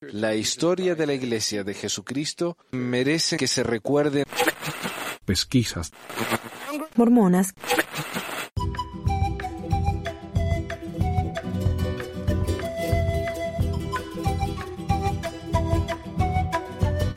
[0.00, 4.24] La historia de la Iglesia de Jesucristo merece que se recuerde.
[5.24, 5.92] Pesquisas.
[6.96, 7.54] Mormonas.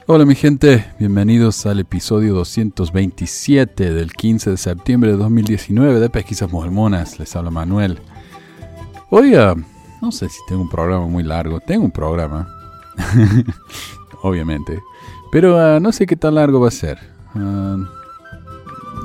[0.07, 6.51] Hola mi gente, bienvenidos al episodio 227 del 15 de septiembre de 2019 de Pesquisas
[6.51, 7.17] Mormonas.
[7.17, 7.99] Les habla Manuel.
[9.09, 9.55] Hoy, ah,
[10.01, 11.59] no sé si tengo un programa muy largo.
[11.59, 12.47] Tengo un programa,
[14.21, 14.81] obviamente.
[15.31, 16.99] Pero ah, no sé qué tan largo va a ser.
[17.35, 17.77] Ah,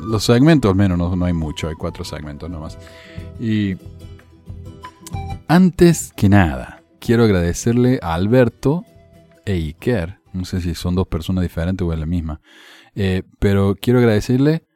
[0.07, 1.69] los segmentos, al menos, no, no hay mucho.
[1.69, 2.79] Hay cuatro segmentos nomás.
[3.39, 3.77] Y
[5.49, 8.85] antes que nada, quiero agradecerle a Alberto
[9.45, 12.41] e Iker no sé si son dos personas diferentes o es la misma.
[12.95, 14.67] Eh, pero quiero agradecerle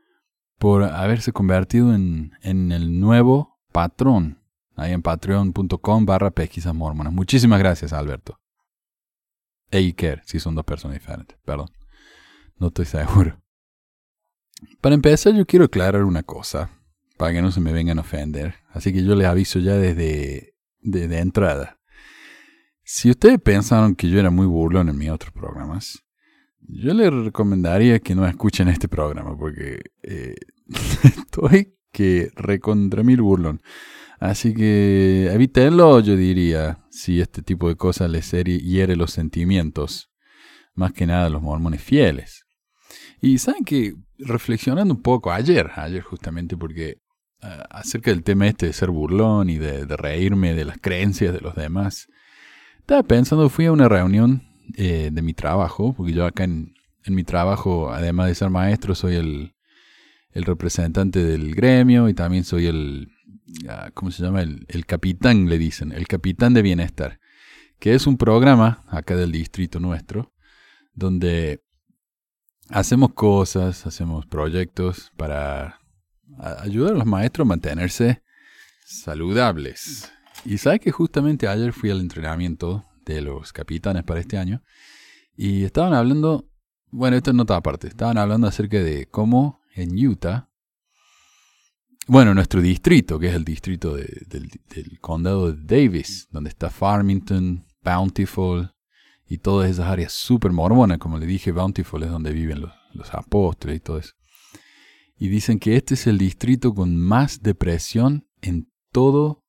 [0.59, 4.41] por haberse convertido en, el nuevo patrón.
[4.77, 7.13] Ahí en patreon.com barra pesquisas mormonas.
[7.13, 8.41] Muchísimas gracias, Alberto.
[9.75, 11.37] E Iker, si son dos personas diferentes.
[11.45, 11.69] Perdón.
[12.59, 13.43] No estoy seguro.
[14.81, 16.71] Para empezar, yo quiero aclarar una cosa.
[17.17, 18.55] Para que no se me vengan a ofender.
[18.71, 21.81] Así que yo les aviso ya desde, desde entrada.
[22.85, 26.05] Si ustedes pensaron que yo era muy burlón en mis otros programas,
[26.61, 30.37] yo les recomendaría que no escuchen este programa porque eh,
[31.03, 33.61] estoy que recontra mil burlón.
[34.25, 40.11] Así que evítenlo, yo diría, si este tipo de cosas les hiere los sentimientos,
[40.75, 42.47] más que nada los mormones fieles.
[43.21, 47.03] Y saben que reflexionando un poco ayer, ayer justamente porque
[47.43, 51.43] ah, acerca del tema este de ser burlón y de reírme de las creencias de
[51.43, 52.09] los demás,
[52.79, 54.43] estaba pensando, fui a una reunión
[54.79, 56.73] eh, de mi trabajo, porque yo acá en,
[57.09, 59.54] mi trabajo, además de ser maestro, soy el,
[60.43, 63.13] representante del gremio y también soy el,
[63.69, 64.43] ah, ¿cómo se llama?
[64.43, 67.21] El, el, capitán, le dicen, el capitán de bienestar,
[67.79, 70.33] que es un programa acá del distrito nuestro,
[70.93, 71.63] donde
[72.69, 75.81] hacemos cosas, hacemos proyectos para
[76.39, 78.23] ayudar a los maestros a mantenerse
[78.85, 80.11] saludables.
[80.45, 84.63] Y sabes que justamente ayer fui al entrenamiento de los capitanes para este año
[85.37, 86.49] y estaban hablando,
[86.91, 90.51] bueno, esto es nota aparte, estaban hablando acerca de cómo en Utah,
[92.07, 94.51] bueno, nuestro distrito, que es el distrito del,
[95.01, 98.71] condado de Davis, donde está Farmington, Bountiful
[99.27, 103.15] y todas esas áreas súper mormonas, como le dije, Bountiful es donde viven los, los
[103.15, 104.13] apóstoles y todo eso.
[105.17, 109.43] Y dicen que este es el distrito con más depresión en todo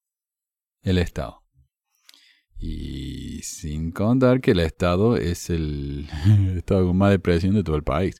[0.81, 1.44] el Estado.
[2.58, 6.08] Y sin contar que el Estado es el
[6.56, 8.16] estado con más depresión de todo el país.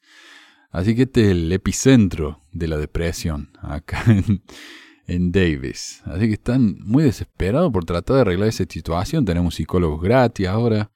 [0.76, 4.04] Así que este es el epicentro de la depresión acá
[5.08, 6.02] en, Davis.
[6.04, 9.24] Así que están muy desesperados por tratar de arreglar esa situación.
[9.24, 10.92] Tenemos psicólogos gratis ahora,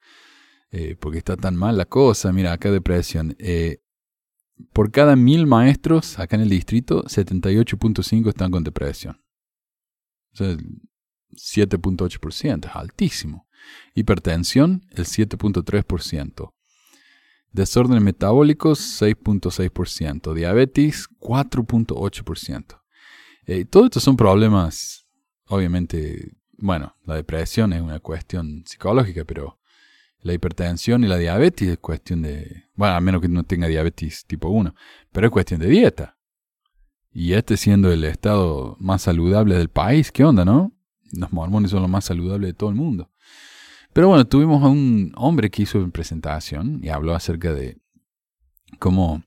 [0.72, 2.34] eh, porque está tan mal la cosa.
[2.34, 3.38] Mira, acá depresión.
[3.40, 3.82] Eh,
[4.74, 9.22] por cada mil maestros acá en el distrito, 78.5 están con depresión.
[10.34, 10.58] O sea,
[11.38, 13.48] 7.8%, es altísimo.
[13.96, 16.54] Hipertensión, el 7.3%.
[17.52, 20.34] Desórdenes metabólicos, 6.6%.
[20.34, 22.82] Diabetes, 4.8%.
[23.46, 25.08] Eh, todo esto son problemas,
[25.48, 29.60] obviamente, bueno, la depresión es una cuestión psicológica, pero
[30.22, 34.26] la hipertensión y la diabetes es cuestión de, bueno, a menos que no tenga diabetes
[34.26, 34.76] tipo 1,
[35.12, 36.18] pero es cuestión de dieta.
[37.12, 40.74] Y este siendo el estado más saludable del país, ¿qué onda, no?
[41.12, 43.10] los mormones son los más saludables de todo el mundo.
[43.94, 47.78] Pero bueno, tuvimos a un hombre que hizo una presentación y habló acerca de
[48.78, 49.24] cómo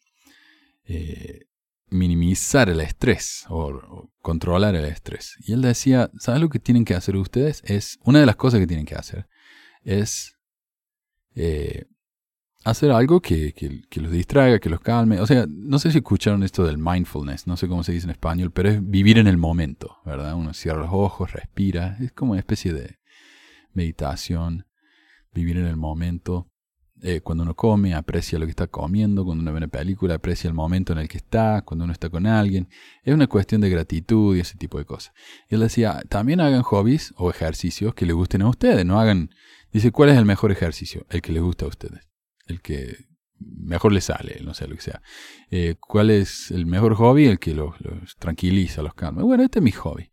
[0.84, 1.46] eh,
[1.88, 5.36] minimizar el estrés o, controlar el estrés.
[5.40, 7.62] Y él decía, ¿sabes lo que tienen que hacer ustedes?
[7.64, 9.26] Es, una de las cosas que tienen que hacer
[9.82, 10.38] es
[11.34, 11.86] eh,
[12.64, 13.52] hacer algo que,
[13.96, 15.20] los distraiga, que los calme.
[15.20, 18.12] O sea, no sé si escucharon esto del mindfulness, no sé cómo se dice en
[18.12, 20.34] español, pero es vivir en el momento, ¿verdad?
[20.34, 22.98] Uno cierra los ojos, respira, es como una especie de
[23.74, 24.66] meditación,
[25.32, 26.48] vivir en el momento.
[27.04, 30.46] Eh, cuando uno come, aprecia lo que está comiendo, cuando uno ve una película, aprecia
[30.46, 32.68] el momento en el que está, cuando uno está con alguien.
[33.02, 35.12] Es una cuestión de gratitud y ese tipo de cosas.
[35.48, 39.30] Y él decía, también hagan hobbies o ejercicios que les gusten a ustedes, no hagan...
[39.72, 41.06] Dice, ¿cuál es el mejor ejercicio?
[41.08, 42.12] El que les gusta a ustedes
[42.46, 42.96] el que
[43.38, 45.02] mejor le sale, no sé lo que sea.
[45.50, 47.26] Eh, ¿Cuál es el mejor hobby?
[47.26, 47.74] El que los,
[48.18, 49.22] tranquiliza, los calma.
[49.22, 50.10] Bueno, este es mi hobby.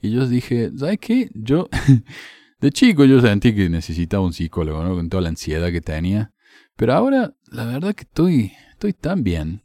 [0.00, 1.30] Y yo dije, ¿sabes qué?
[1.34, 1.68] Yo,
[2.62, 4.82] de chico yo sentí que necesitaba un psicólogo.
[4.94, 6.32] Con toda la ansiedad que tenía.
[6.76, 9.64] Pero ahora, la verdad que estoy, estoy tan bien.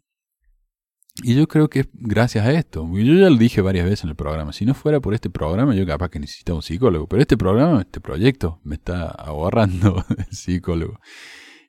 [1.23, 2.87] Y yo creo que es gracias a esto.
[2.93, 4.51] Yo ya lo dije varias veces en el programa.
[4.51, 7.07] Si no fuera por este programa, yo capaz que necesitaba un psicólogo.
[7.07, 10.99] Pero este programa, este proyecto, me está ahorrando el psicólogo.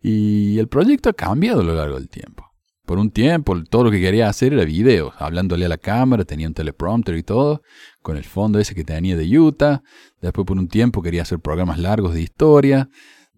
[0.02, 2.47] Y el proyecto ha cambiado a lo largo del tiempo.
[2.88, 6.48] Por un tiempo, todo lo que quería hacer era videos, hablándole a la cámara, tenía
[6.48, 7.60] un teleprompter y todo,
[8.00, 9.82] con el fondo ese que tenía de Utah.
[10.22, 12.88] Después, por un tiempo, quería hacer programas largos de historia.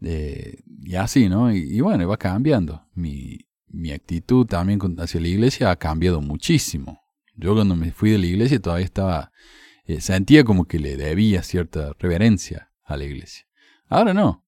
[0.01, 1.53] y así, ¿no?
[1.53, 2.87] Y, bueno, va cambiando.
[2.95, 7.01] Mi, mi actitud también hacia la iglesia ha cambiado muchísimo.
[7.35, 9.33] Yo cuando me fui de la iglesia todavía estaba,
[9.85, 13.47] eh, sentía como que le debía cierta reverencia a la iglesia.
[13.89, 14.45] Ahora no.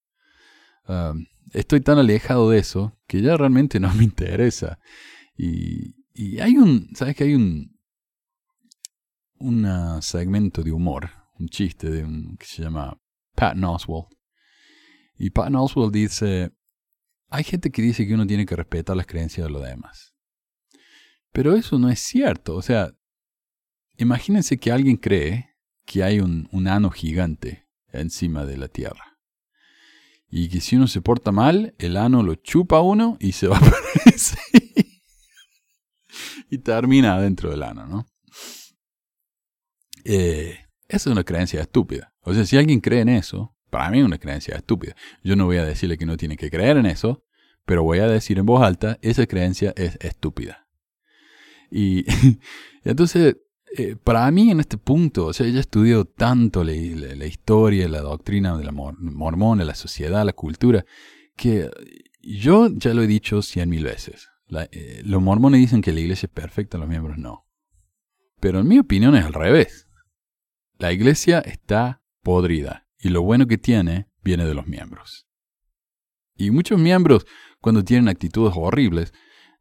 [1.52, 4.78] Estoy tan alejado de eso que ya realmente no me interesa.
[5.36, 5.94] Y,
[6.40, 7.78] hay un, ¿sabes que hay un,
[9.38, 13.00] un segmento de humor, un chiste de un, que se llama
[13.34, 14.08] Pat Oswald.
[15.16, 16.52] Y Pat Oswald dice,
[17.28, 20.14] hay gente que dice que uno tiene que respetar las creencias de los demás.
[21.32, 22.54] Pero eso no es cierto.
[22.56, 22.92] O sea,
[23.96, 25.56] imagínense que alguien cree
[25.86, 29.11] que hay un, un ano gigante encima de la Tierra.
[30.34, 33.48] Y que si uno se porta mal, el ano lo chupa a uno y se
[33.48, 33.60] va
[34.06, 34.38] ese.
[36.50, 38.06] y termina dentro del ano, ¿no?
[40.06, 40.56] Eh,
[40.88, 42.14] esa es una creencia estúpida.
[42.22, 44.96] O sea, si alguien cree en eso, para mí es una creencia estúpida.
[45.22, 47.26] Yo no voy a decirle que no tiene que creer en eso,
[47.66, 50.66] pero voy a decir en voz alta, esa creencia es estúpida.
[51.70, 52.06] Y
[52.84, 53.36] entonces,
[53.76, 58.56] eh, para mí en este punto, o sea, he estudiado tanto la, historia, la doctrina
[58.56, 60.84] de la mormona, la sociedad, la cultura,
[61.36, 61.70] que
[62.20, 64.28] yo ya lo he dicho cien mil veces.
[64.72, 67.46] Eh, los mormones dicen que la iglesia es perfecta, los miembros no.
[68.40, 69.88] Pero en mi opinión es al revés.
[70.78, 75.26] La iglesia está podrida y lo bueno que tiene viene de los miembros.
[76.36, 77.26] Y muchos miembros,
[77.60, 79.14] cuando tienen actitudes horribles,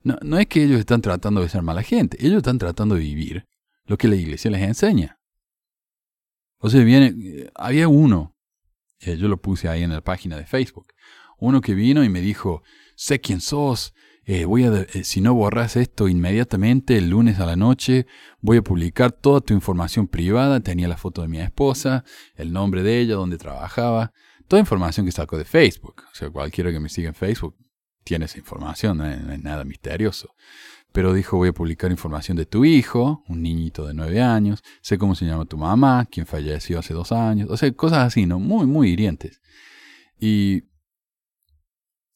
[0.03, 3.01] no, no, es que ellos están tratando de ser mala gente, ellos están tratando de
[3.01, 3.47] vivir
[3.85, 5.19] lo que la iglesia les enseña.
[6.57, 8.35] O sea, viene, eh, había uno,
[8.99, 10.93] eh, yo lo puse ahí en la página de Facebook,
[11.39, 12.61] uno que vino y me dijo,
[12.95, 13.93] sé quién sos,
[14.23, 18.05] eh, voy a, si no borras esto inmediatamente, el lunes a la noche,
[18.39, 20.59] voy a publicar toda tu información privada.
[20.59, 22.05] Tenía la foto de mi esposa,
[22.35, 24.13] el nombre de ella, donde trabajaba,
[24.47, 26.03] toda información que sacó de Facebook.
[26.11, 27.57] O sea, cualquiera que me siga en Facebook
[28.03, 30.35] tiene esa información, no es, nada misterioso.
[30.91, 34.97] Pero dijo, voy a publicar información de tu hijo, un niñito de nueve años, sé
[34.97, 38.39] cómo se llama tu mamá, quien falleció hace dos años, o sea, cosas así, ¿no?
[38.39, 39.41] Muy, muy hirientes.
[40.19, 40.63] Y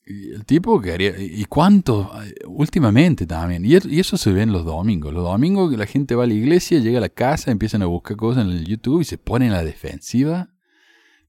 [0.06, 1.16] y el tipo quería.
[1.20, 2.12] ¿Y cuánto?
[2.46, 3.66] Últimamente también.
[3.66, 5.14] Y, eso se ve en los domingos.
[5.14, 7.88] Los domingos que la gente va a la iglesia, llega a la casa, empiezan a
[7.88, 10.50] buscar cosas en el YouTube y se ponen a la defensiva.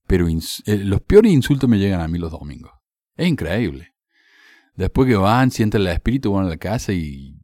[0.07, 0.39] Pero eh,
[0.85, 2.73] los peores insultos me llegan a mí los domingos.
[3.17, 3.95] Es increíble.
[4.75, 7.36] Después que van, sienten el espíritu, van a la casa y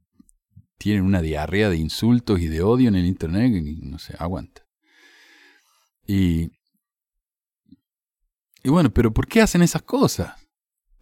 [0.82, 4.66] tienen una diarrea de insultos y de odio en el internet y no sé, aguanta.
[6.04, 6.50] Y.
[8.64, 10.34] Y bueno, pero ¿por qué hacen esas cosas?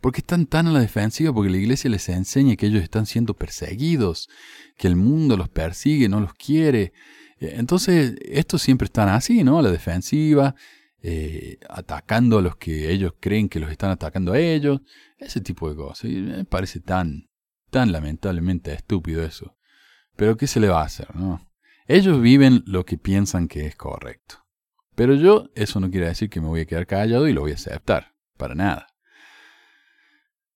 [0.02, 1.32] ¿Por qué están tan a la defensiva?
[1.32, 4.28] Porque la iglesia les enseña que ellos están siendo perseguidos,
[4.76, 6.92] que el mundo los persigue, no los quiere.
[7.38, 9.58] Eh, entonces, estos siempre están así, ¿no?
[9.58, 10.54] A la defensiva,
[11.02, 14.80] eh, atacando a los que ellos creen que los están atacando a ellos,
[15.18, 16.10] ese tipo de cosas.
[16.10, 17.30] Y me parece tan,
[17.70, 19.56] tan lamentablemente estúpido eso.
[20.20, 21.40] Pero ¿qué se le va a hacer, no?
[21.86, 24.44] Ellos viven lo que piensan que es correcto.
[24.94, 27.52] Pero yo, eso no quiere decir que me voy a quedar callado y lo voy
[27.52, 28.88] a aceptar, para nada.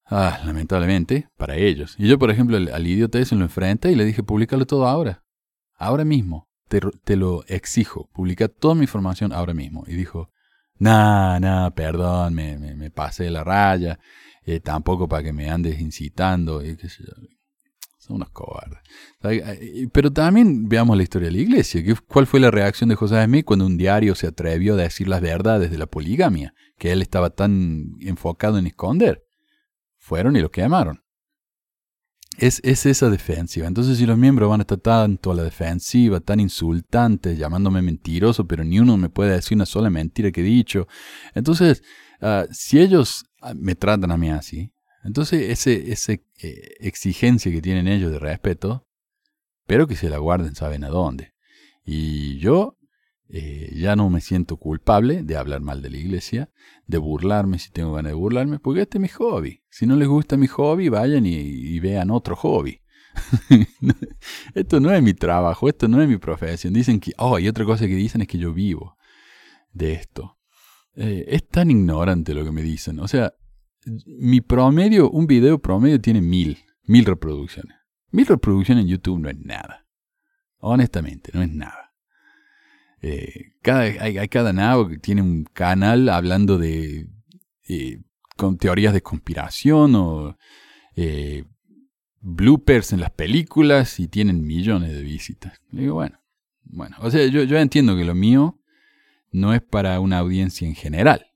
[0.04, 1.94] Ah, lamentablemente, para ellos.
[1.96, 5.24] Y yo, por ejemplo, al, idiota ese lo enfrenta y le dije, públicalo todo ahora.
[5.78, 6.46] Ahora mismo.
[6.68, 8.10] Te, lo exijo.
[8.12, 9.84] Publica toda mi información ahora mismo.
[9.86, 10.28] Y dijo,
[10.78, 13.98] nah, nah, perdón, me, pasé la raya.
[14.44, 16.62] Eh, tampoco para que me andes incitando.
[16.62, 17.14] Y sé yo.
[18.04, 18.80] Son unos cobardes.
[19.92, 21.82] Pero también veamos la historia de la iglesia.
[22.06, 25.22] ¿Cuál fue la reacción de José Smith cuando un diario se atrevió a decir las
[25.22, 26.52] verdades de la poligamia?
[26.76, 29.24] Que él estaba tan enfocado en esconder
[30.04, 31.02] fueron y lo quemaron.
[32.36, 33.66] Es, es, esa defensiva.
[33.66, 38.46] Entonces, si los miembros van a estar tanto a la defensiva, tan insultantes, llamándome mentiroso,
[38.46, 40.86] pero ni uno me puede decir una sola mentira que he dicho.
[41.34, 41.82] Entonces,
[42.20, 44.73] ah, si ellos ah, me tratan a mí así,
[45.04, 48.86] entonces ese, esa eh, exigencia que tienen ellos de respeto,
[49.66, 51.34] pero que se la guarden, saben a dónde.
[51.84, 52.78] Y yo
[53.28, 56.50] eh, ya no me siento culpable de hablar mal de la iglesia,
[56.86, 59.62] de burlarme si tengo ganas de burlarme, porque este es mi hobby.
[59.70, 62.80] Si no les gusta mi hobby, vayan y, vean otro hobby.
[64.54, 66.72] esto no es mi trabajo, esto no es mi profesión.
[66.72, 68.96] Dicen que, oh, y otra cosa que dicen es que yo vivo
[69.72, 70.38] de esto.
[70.96, 73.00] Eh, es tan ignorante lo que me dicen.
[73.00, 73.34] O sea,
[74.06, 77.76] mi promedio, un video promedio tiene mil, mil reproducciones.
[78.10, 79.86] Mil reproducciones en YouTube no es nada.
[80.58, 81.92] Honestamente, no es nada.
[83.02, 87.08] Eh, cada, hay, cada nabo que tiene un canal hablando de
[87.68, 88.00] eh,
[88.36, 90.38] con teorías de conspiración o
[90.96, 91.44] eh,
[92.20, 95.60] bloopers en las películas y tienen millones de visitas.
[95.70, 96.18] digo, bueno,
[96.62, 98.58] bueno, o sea, yo entiendo que lo mío
[99.32, 101.33] no es para una audiencia en general.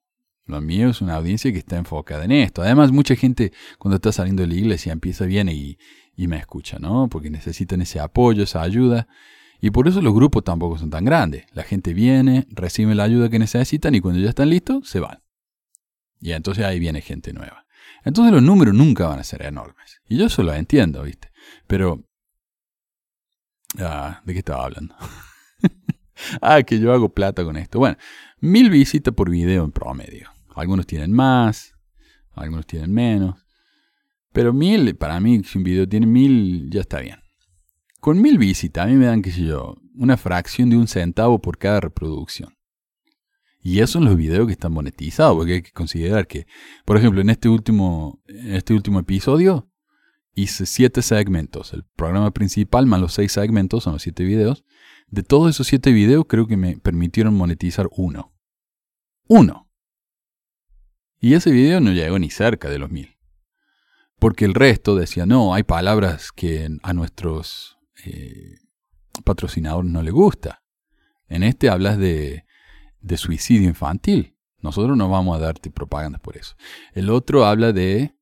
[0.49, 2.63] Lo mío es una audiencia que está enfocada en esto.
[2.63, 5.79] Además, mucha gente cuando está saliendo de la iglesia empieza bien y,
[6.17, 7.09] y me escucha, ¿no?
[7.11, 9.09] Porque necesitan ese apoyo, esa ayuda.
[9.61, 11.45] Y por eso los grupos tampoco son tan grandes.
[11.53, 15.23] La gente viene, recibe la ayuda que necesitan y cuando ya están listos, se van.
[16.19, 17.67] Y entonces ahí viene gente nueva.
[18.03, 20.01] Entonces los números nunca van a ser enormes.
[20.09, 21.31] Y yo eso lo entiendo, ¿viste?
[21.67, 22.05] Pero...
[23.79, 24.97] Ah, ¿De qué estaba hablando?
[26.41, 27.79] ah, que yo hago plata con esto.
[27.79, 27.99] Bueno,
[28.41, 30.38] mil visitas por video en promedio.
[30.59, 31.75] Algunos tienen más,
[32.33, 33.37] algunos tienen menos.
[34.33, 37.19] Pero mil, para mí, si un video tiene mil, ya está bien.
[38.01, 41.41] Con mil visitas, a mí me dan, qué sé yo, una fracción de un centavo
[41.41, 42.57] por cada reproducción.
[43.61, 46.47] Y eso en los videos que están monetizados, porque hay que considerar que,
[46.85, 49.69] por ejemplo, en este último, en este último episodio
[50.35, 51.73] hice siete segmentos.
[51.73, 54.65] El programa principal más los seis segmentos son los siete videos.
[55.09, 58.33] De todos esos siete videos, creo que me permitieron monetizar uno.
[59.27, 59.68] Uno.
[61.21, 63.17] Y ese video no llegó ni cerca de los mil.
[64.19, 68.57] Porque el resto decía, no, hay palabras que a nuestros eh,
[69.25, 70.63] patrocinadores no les gusta.
[71.29, 72.45] En este hablas de
[73.01, 74.37] de suicidio infantil.
[74.61, 76.57] Nosotros no vamos a darte propaganda por eso.
[76.93, 78.15] El otro habla de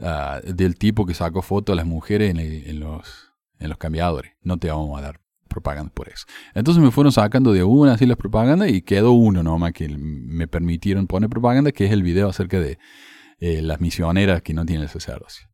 [0.00, 4.32] ah, del tipo que sacó fotos a las mujeres en, los, en los cambiadores.
[4.42, 6.26] No te vamos a dar propaganda por eso.
[6.54, 10.46] Entonces me fueron sacando de una así las propagandas y quedó uno nomás que me
[10.46, 12.78] permitieron poner propaganda, que es el video acerca de
[13.40, 15.48] eh, las misioneras que no tienen el sacerdocio.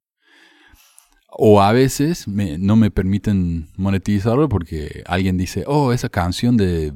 [1.36, 6.92] O a veces no me permiten monetizarlo porque alguien dice, oh, esa canción de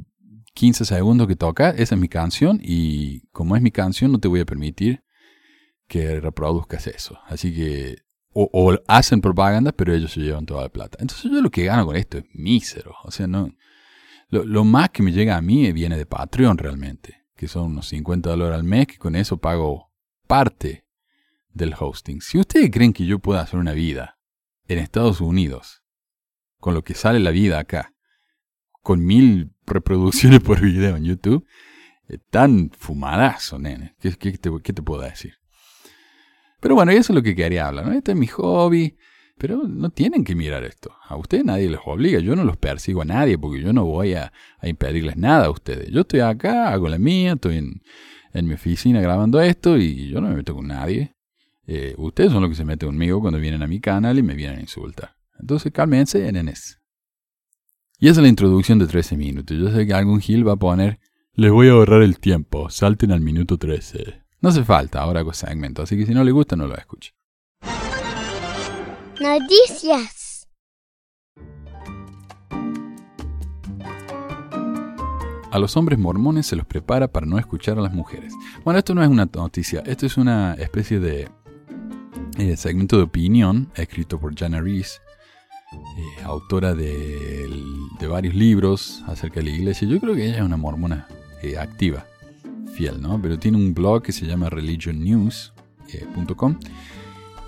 [0.55, 4.29] 15 segundos que toca, esa es mi canción y como es mi canción no te
[4.29, 5.03] voy a permitir
[5.89, 7.19] que reproduzcas eso.
[7.27, 7.99] Así que
[8.33, 10.99] o, hacen propaganda, pero ellos se llevan toda la plata.
[11.01, 12.95] Entonces yo lo que gano con esto es mísero.
[13.03, 13.53] O sea, no
[14.31, 18.31] lo, más que me llega a mí viene de Patreon realmente, que son unos 50
[18.31, 19.91] dólares al mes, que con eso pago
[20.27, 20.85] parte
[21.49, 22.21] del hosting.
[22.21, 24.19] Si ustedes creen que yo pueda hacer una vida
[24.67, 25.83] en Estados Unidos,
[26.59, 27.95] con lo que sale la vida acá,
[28.83, 31.47] con mil reproducciones por video en YouTube,
[32.31, 33.97] tan fumadazo, nene.
[33.99, 35.38] ¿Qué, te, puedo decir?
[36.61, 37.87] Pero bueno, eso es lo que quería hablar.
[37.87, 37.93] ¿no?
[37.93, 38.97] Este es mi hobby.
[39.39, 40.91] Pero no tienen que mirar esto.
[41.09, 42.19] A ustedes nadie les obliga.
[42.19, 45.91] Yo no los persigo a nadie porque yo no voy a, impedirles nada a ustedes.
[45.91, 47.81] Yo estoy acá, hago la mía, estoy en,
[48.47, 51.15] mi oficina grabando esto y yo no me meto con nadie.
[51.67, 54.35] Eh, ustedes son los que se meten conmigo cuando vienen a mi canal y me
[54.35, 55.17] vienen a insultar.
[55.41, 56.81] Entonces cálmense, nenes.
[57.99, 59.57] Y esa es la introducción de 13 minutos.
[59.57, 61.01] Yo sé que algún Gil va a poner,
[61.35, 64.23] les voy a ahorrar el tiempo, salten al minuto 13.
[64.41, 67.13] No hace falta, ahora hago segmento, así que si no le gusta no lo escuche.
[69.21, 70.47] Noticias.
[75.51, 78.35] A los hombres mormones se los prepara para no escuchar a las mujeres.
[78.65, 81.29] Bueno, esto no es una noticia, esto es una especie de
[82.39, 85.01] eh, segmento de opinión escrito por Jana Reese
[85.73, 87.51] eh, autora de,
[88.09, 89.89] varios libros acerca de la iglesia.
[89.89, 91.09] Yo creo que ella es una mormona
[91.43, 92.07] eh, activa,
[93.23, 96.57] Pero tiene un blog que se llama religionnews.com eh,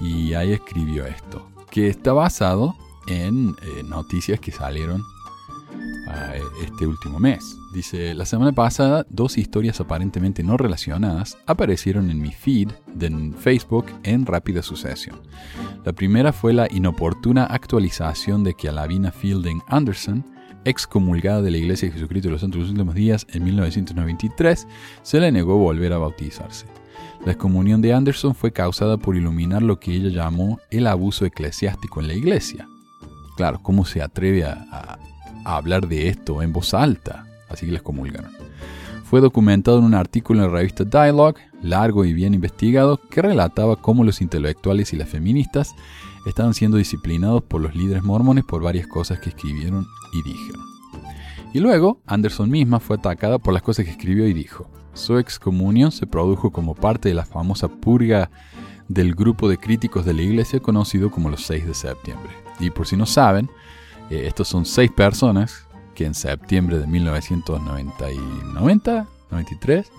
[0.00, 3.54] y ahí escribió esto, que está basado en
[3.88, 5.02] noticias que salieron
[6.62, 7.56] este último mes.
[7.72, 13.86] Dice, la semana pasada dos historias aparentemente no relacionadas aparecieron en mi feed de Facebook
[14.02, 15.20] en rápida sucesión.
[15.84, 20.24] La primera fue la inoportuna actualización de que a Lavina Fielding Anderson,
[20.64, 24.66] excomulgada de la Iglesia de Jesucristo de los Santos Últimos Días en 1993,
[25.02, 26.66] se le negó volver a bautizarse.
[27.24, 32.00] La excomunión de Anderson fue causada por iluminar lo que ella llamó el abuso eclesiástico
[32.00, 32.68] en la Iglesia.
[33.36, 34.98] Claro, ¿cómo se atreve a
[35.44, 38.32] hablar de esto en voz alta, así que les comulgaron.
[39.10, 43.74] Fue documentado en un artículo en la revista Dialogue, largo y bien investigado, que relataba
[43.74, 45.74] cómo los intelectuales y las feministas
[46.26, 50.62] estaban siendo disciplinados por los líderes mormones por varias cosas que escribieron y dijeron.
[51.52, 54.70] Y luego, Anderson misma fue atacada por las cosas que escribió y dijo.
[54.94, 58.30] Su excomunión se produjo como parte de la famosa purga
[58.86, 62.30] del grupo de críticos de la iglesia conocido como los 6 de septiembre.
[62.60, 63.50] Y por si no saben,
[64.08, 65.66] eh, estos son seis personas
[66.04, 69.90] en septiembre de 1990 93,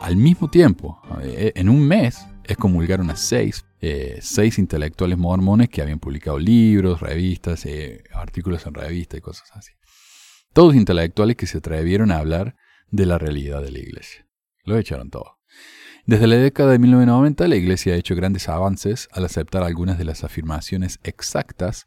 [0.00, 5.82] al mismo tiempo, eh, en un mes, excomulgaron a seis, eh, seis intelectuales mormones que
[5.82, 9.72] habían publicado libros, revistas, eh, artículos en revistas y cosas así.
[10.52, 12.56] Todos intelectuales que se atrevieron a hablar
[12.90, 14.26] de la realidad de la iglesia.
[14.64, 15.38] Lo echaron todo.
[16.06, 20.04] Desde la década de 1990, la iglesia ha hecho grandes avances al aceptar algunas de
[20.04, 21.86] las afirmaciones exactas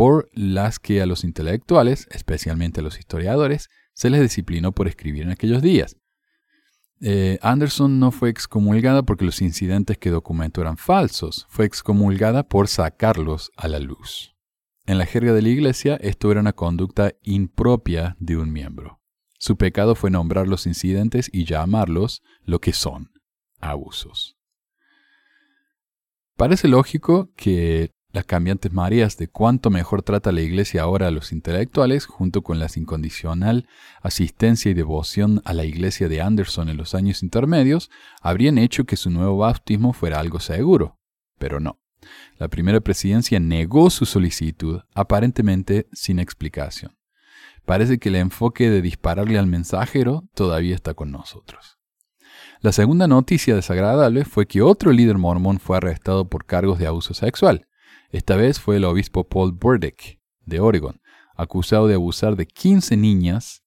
[0.00, 5.24] por las que a los intelectuales, especialmente a los historiadores, se les disciplinó por escribir
[5.24, 5.98] en aquellos días.
[7.02, 12.68] Eh, Anderson no fue excomulgada porque los incidentes que documentó eran falsos, fue excomulgada por
[12.68, 14.34] sacarlos a la luz.
[14.86, 19.02] En la jerga de la iglesia, esto era una conducta impropia de un miembro.
[19.38, 23.10] Su pecado fue nombrar los incidentes y llamarlos lo que son,
[23.60, 24.38] abusos.
[26.38, 31.32] Parece lógico que las cambiantes mareas de cuánto mejor trata la Iglesia ahora a los
[31.32, 33.68] intelectuales, junto con la incondicional
[34.02, 37.90] asistencia y devoción a la Iglesia de Anderson en los años intermedios,
[38.20, 40.98] habrían hecho que su nuevo bautismo fuera algo seguro.
[41.38, 41.80] Pero no.
[42.38, 46.96] La primera presidencia negó su solicitud, aparentemente sin explicación.
[47.64, 51.78] Parece que el enfoque de dispararle al mensajero todavía está con nosotros.
[52.60, 57.14] La segunda noticia desagradable fue que otro líder mormón fue arrestado por cargos de abuso
[57.14, 57.66] sexual.
[58.12, 61.00] Esta vez fue el obispo Paul Burdick, de Oregon,
[61.36, 63.62] acusado de abusar de 15 niñas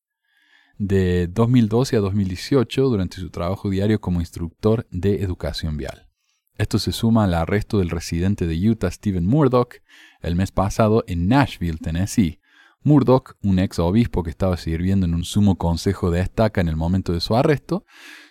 [0.78, 6.10] de 2012 a 2018 durante su trabajo diario como instructor de educación vial.
[6.58, 9.76] Esto se suma al arresto del residente de Utah, Stephen Murdoch,
[10.22, 12.42] el mes pasado en Nashville, Tennessee.
[12.84, 16.76] Murdoch, un ex obispo que estaba sirviendo en un sumo consejo de estaca en el
[16.76, 17.86] momento de su arresto,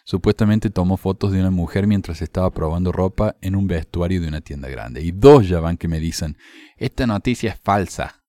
[0.04, 4.40] Supuestamente tomó fotos de una mujer mientras estaba probando ropa en un vestuario de una
[4.40, 5.02] tienda grande.
[5.02, 6.37] Y dos ya van que me dicen,
[6.76, 8.23] esta noticia es falsa.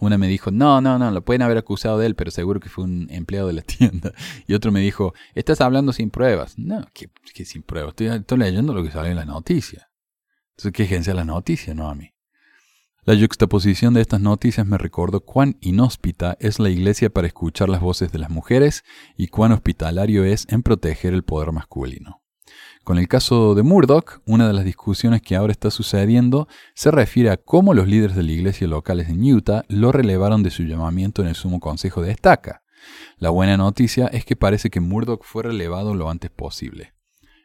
[0.00, 2.68] Una me dijo, no, no, no, lo pueden haber acusado de él, pero seguro que
[2.68, 4.12] fue un empleado de la tienda.
[4.46, 6.58] Y otro me dijo, estás hablando sin pruebas.
[6.58, 7.10] No, ¿qué,
[7.44, 7.94] sin pruebas?
[7.98, 9.90] Estoy, leyendo lo que sale en la noticia.
[10.56, 12.10] Entonces, quéjense a la noticia, no a mí.
[13.08, 17.80] La yuxtaposición de estas noticias me recordó cuán inhóspita es la iglesia para escuchar las
[17.80, 18.84] voces de las mujeres
[19.16, 22.20] y cuán hospitalario es en proteger el poder masculino.
[22.84, 27.30] Con el caso de Murdoch, una de las discusiones que ahora está sucediendo se refiere
[27.30, 31.22] a cómo los líderes de la iglesia locales en Utah lo relevaron de su llamamiento
[31.22, 32.60] en el sumo consejo de estaca.
[33.16, 36.92] La buena noticia es que parece que Murdoch fue relevado lo antes posible,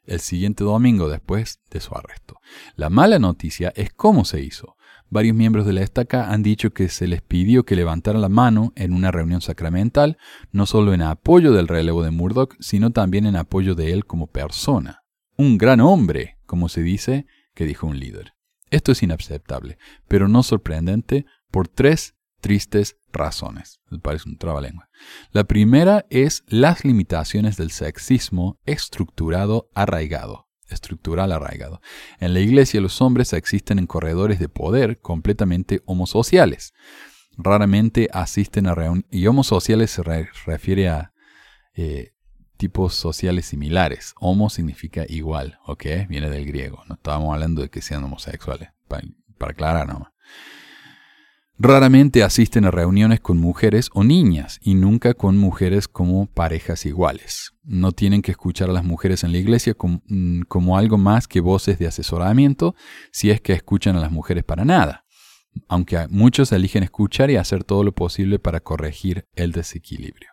[0.03, 2.41] el siguiente domingo después de su arresto.
[2.75, 4.75] La mala noticia es cómo se hizo.
[5.13, 8.73] Varios miembros de la estaca han dicho que se les pidió que levantaran la mano
[8.75, 10.17] en una reunión sacramental,
[10.51, 14.25] no solo en apoyo del relevo de Murdoch, sino también en apoyo de él como
[14.25, 15.03] persona.
[15.37, 18.33] Un gran hombre, como se dice, que dijo un líder.
[18.71, 23.81] Esto es inaceptable, pero no sorprendente por tres tristes razones.
[23.91, 24.89] Me parece un trabalengua.
[25.31, 31.81] La primera es las limitaciones del sexismo estructurado arraigado estructural arraigado.
[32.19, 36.73] En la iglesia los hombres existen en corredores de poder completamente homosociales.
[37.37, 39.05] Raramente asisten a reuniones.
[39.11, 41.13] Y homosociales se refiere a
[41.73, 42.13] eh,
[42.57, 44.13] tipos sociales similares.
[44.19, 45.85] Homo significa igual, ¿ok?
[46.07, 46.83] Viene del griego.
[46.87, 48.69] No estábamos hablando de que sean homosexuales.
[48.87, 49.07] Para,
[49.37, 50.11] para aclarar nomás.
[51.65, 57.53] Raramente asisten a reuniones con mujeres o niñas y nunca con mujeres como parejas iguales.
[57.63, 61.39] No tienen que escuchar a las mujeres en la iglesia mm, como, algo más que
[61.39, 62.75] voces de asesoramiento
[63.13, 65.05] si es que escuchan a las mujeres para nada,
[65.69, 70.31] aunque muchos eligen escuchar y hacer todo lo posible para corregir el desequilibrio.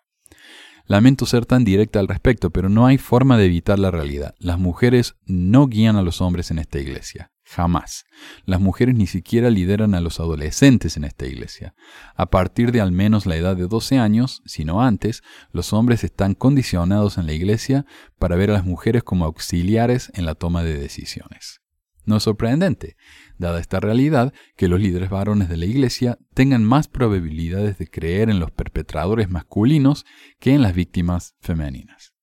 [0.87, 4.35] Lamento ser tan directa al respecto, pero no hay forma de evitar la realidad.
[4.40, 7.31] Las mujeres no guían a los hombres en esta iglesia.
[7.53, 8.05] Jamás.
[8.45, 11.75] Las mujeres ni siquiera lideran a los adolescentes en esta iglesia.
[12.15, 16.05] A partir de al menos la edad de 12 años, si no antes, los hombres
[16.05, 17.87] están condicionados en la iglesia
[18.21, 21.61] para ver a las mujeres como auxiliares en la toma de decisiones.
[22.05, 22.97] No es sorprendente,
[23.37, 28.31] dada esta realidad, que los líderes varones de la iglesia tengan más probabilidades de creer
[28.31, 30.07] en los perpetradores masculinos
[30.39, 32.15] que en las víctimas femeninas.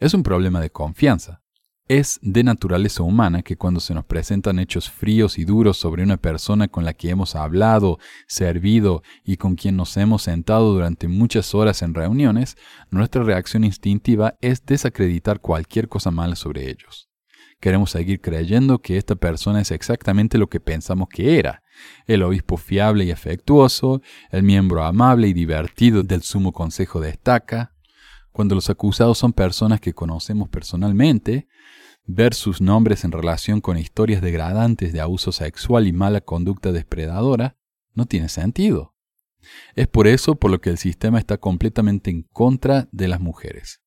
[0.00, 1.43] Es un problema de confianza,
[1.86, 6.16] es de naturaleza humana que cuando se nos presentan hechos fríos y duros sobre una
[6.16, 11.54] persona con la que hemos hablado, servido y con quien nos hemos sentado durante muchas
[11.54, 12.56] horas en reuniones,
[12.90, 17.10] nuestra reacción instintiva es desacreditar cualquier cosa mala sobre ellos.
[17.60, 21.62] Queremos seguir creyendo que esta persona es exactamente lo que pensamos que era,
[22.06, 27.74] el obispo fiable y afectuoso, el miembro amable y divertido del sumo consejo de estaca,
[28.32, 31.46] cuando los acusados son personas que conocemos personalmente,
[32.06, 37.56] ver sus nombres en relación con historias degradantes de abuso sexual y mala conducta depredadora
[37.94, 38.94] no tiene sentido.
[39.74, 43.80] Es por eso por lo que el sistema está completamente en contra de las mujeres.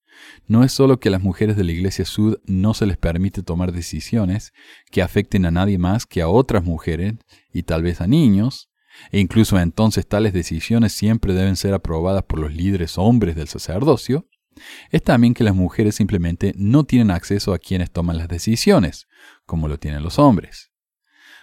[0.47, 3.43] No es solo que a las mujeres de la Iglesia Sud no se les permite
[3.43, 4.51] tomar decisiones
[4.91, 7.15] que afecten a nadie más que a otras mujeres
[7.53, 8.69] y tal vez a niños,
[9.11, 14.27] e incluso entonces tales decisiones siempre deben ser aprobadas por los líderes hombres del sacerdocio,
[14.91, 19.07] es también que las mujeres simplemente no tienen acceso a quienes toman las decisiones,
[19.45, 20.71] como lo tienen los hombres.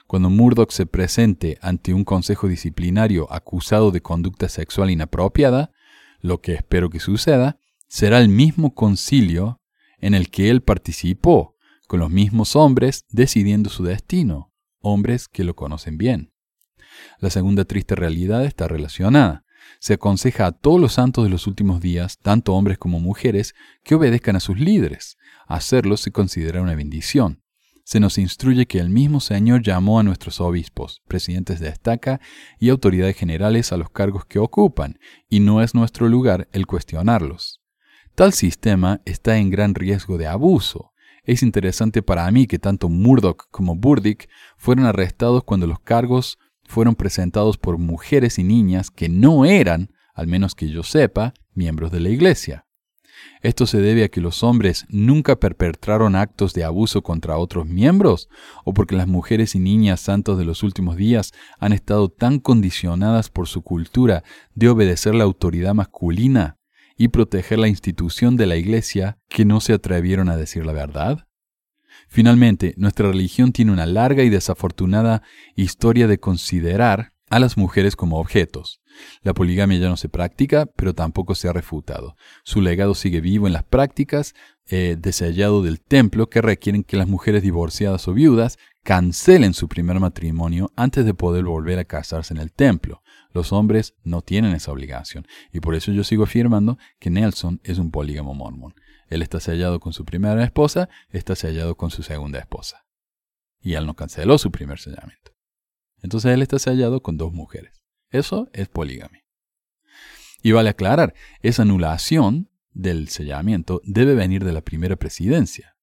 [0.07, 5.73] Cuando Murdoch se presente ante un consejo disciplinario acusado de conducta sexual inapropiada,
[6.21, 9.61] lo que espero que suceda, será el mismo concilio
[9.99, 15.55] en el que él participó, con los mismos hombres decidiendo su destino, hombres que lo
[15.55, 16.33] conocen bien.
[17.19, 19.44] La segunda triste realidad está relacionada.
[19.81, 23.95] Se aconseja a todos los santos de los últimos días, tanto hombres como mujeres, que
[23.95, 25.17] obedezcan a sus líderes.
[25.47, 27.43] Hacerlo se considera una bendición.
[27.85, 32.19] Se nos instruye que el mismo Señor llamó a nuestros obispos, presidentes de estaca
[32.59, 34.99] y autoridades generales a los cargos que ocupan,
[35.29, 37.61] y no es nuestro lugar el cuestionarlos.
[38.15, 40.93] Tal sistema está en gran riesgo de abuso.
[41.25, 46.95] Es interesante para mí que tanto Murdoch como Burdick fueron arrestados cuando los cargos fueron
[46.95, 52.01] presentados por mujeres y niñas que no eran, al menos que yo sepa, miembros de
[52.01, 52.67] la Iglesia.
[53.43, 58.29] ¿Esto se debe a que los hombres nunca perpetraron actos de abuso contra otros miembros?
[58.65, 63.31] ¿O porque las mujeres y niñas santos de los últimos días han estado tan condicionadas
[63.31, 64.25] por su cultura
[64.55, 66.59] de obedecer la autoridad masculina
[66.97, 71.27] y proteger la institución de la Iglesia que no se atrevieron a decir la verdad?
[72.15, 75.25] Finalmente, nuestra religión tiene una larga y desafortunada
[75.57, 78.81] historia de considerar a las mujeres como objetos.
[79.23, 82.15] La poligamia ya no se practica, pero tampoco se ha refutado.
[82.45, 84.37] Su legado sigue vivo en las prácticas
[84.69, 90.71] eh, del templo que requieren que las mujeres divorciadas o viudas cancelen su primer matrimonio
[90.77, 93.03] antes de poder volver a casarse en el templo.
[93.33, 97.79] Los hombres no tienen esa obligación, y por eso yo sigo afirmando que Nelson es
[97.79, 98.75] un polígamo mormón.
[99.15, 102.85] Él está sellado con su primera esposa, está sellado con su segunda esposa.
[103.61, 105.31] Y él no canceló su primer sellamiento.
[106.03, 107.85] Entonces él está sellado con dos mujeres.
[108.11, 109.25] Eso es poligamia.
[110.43, 115.77] Y vale aclarar, esa anulación del sellamiento debe venir de la primera presidencia,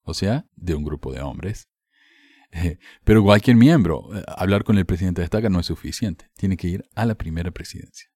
[0.00, 1.68] o sea, de un grupo de hombres.
[3.04, 6.68] pero cualquier miembro, eh, hablar con el presidente de estaca no es suficiente, tiene que
[6.68, 8.08] ir a la primera presidencia.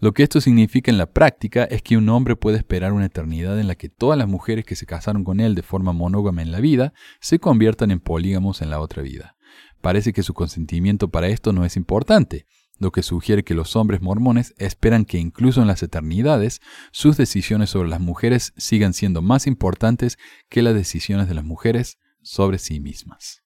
[0.00, 3.58] Lo que esto significa en la práctica es que un hombre puede esperar una eternidad
[3.58, 6.52] en la que todas las mujeres que se casaron con él de forma monógama en
[6.52, 9.36] la vida se conviertan en polígamos en la otra vida.
[9.80, 12.46] Parece que su consentimiento para esto no es importante,
[12.78, 17.70] lo que sugiere que los hombres mormones esperan que incluso en las eternidades sus decisiones
[17.70, 22.80] sobre las mujeres sigan siendo más importantes que las decisiones de las mujeres sobre sí
[22.80, 23.43] mismas.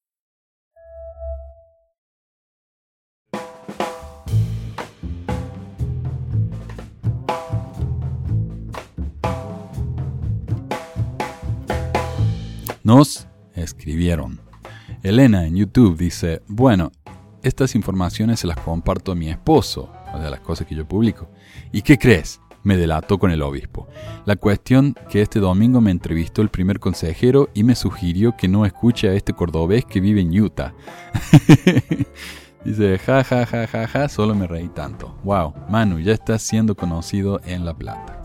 [12.88, 14.40] Nos escribieron.
[15.02, 16.90] Elena en YouTube dice, bueno,
[17.42, 21.28] estas informaciones se las comparto a mi esposo, o de las cosas que yo publico.
[21.70, 22.40] ¿Y qué crees?
[22.62, 23.88] Me delató con el obispo.
[24.24, 28.64] La cuestión que este domingo me entrevistó el primer consejero y me sugirió que no
[28.64, 30.72] escuche a este cordobés que vive en Utah.
[32.64, 35.14] Dice, ja, ja, ja, ja, ja, solo me reí tanto.
[35.24, 38.22] Wow, Manu, ya estás siendo conocido en La Plata.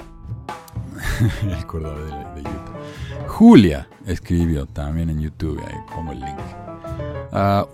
[1.44, 2.33] el cordobés.
[3.46, 6.40] Julia escribió también en YouTube, ahí pongo el link.
[7.34, 7.68] Ah,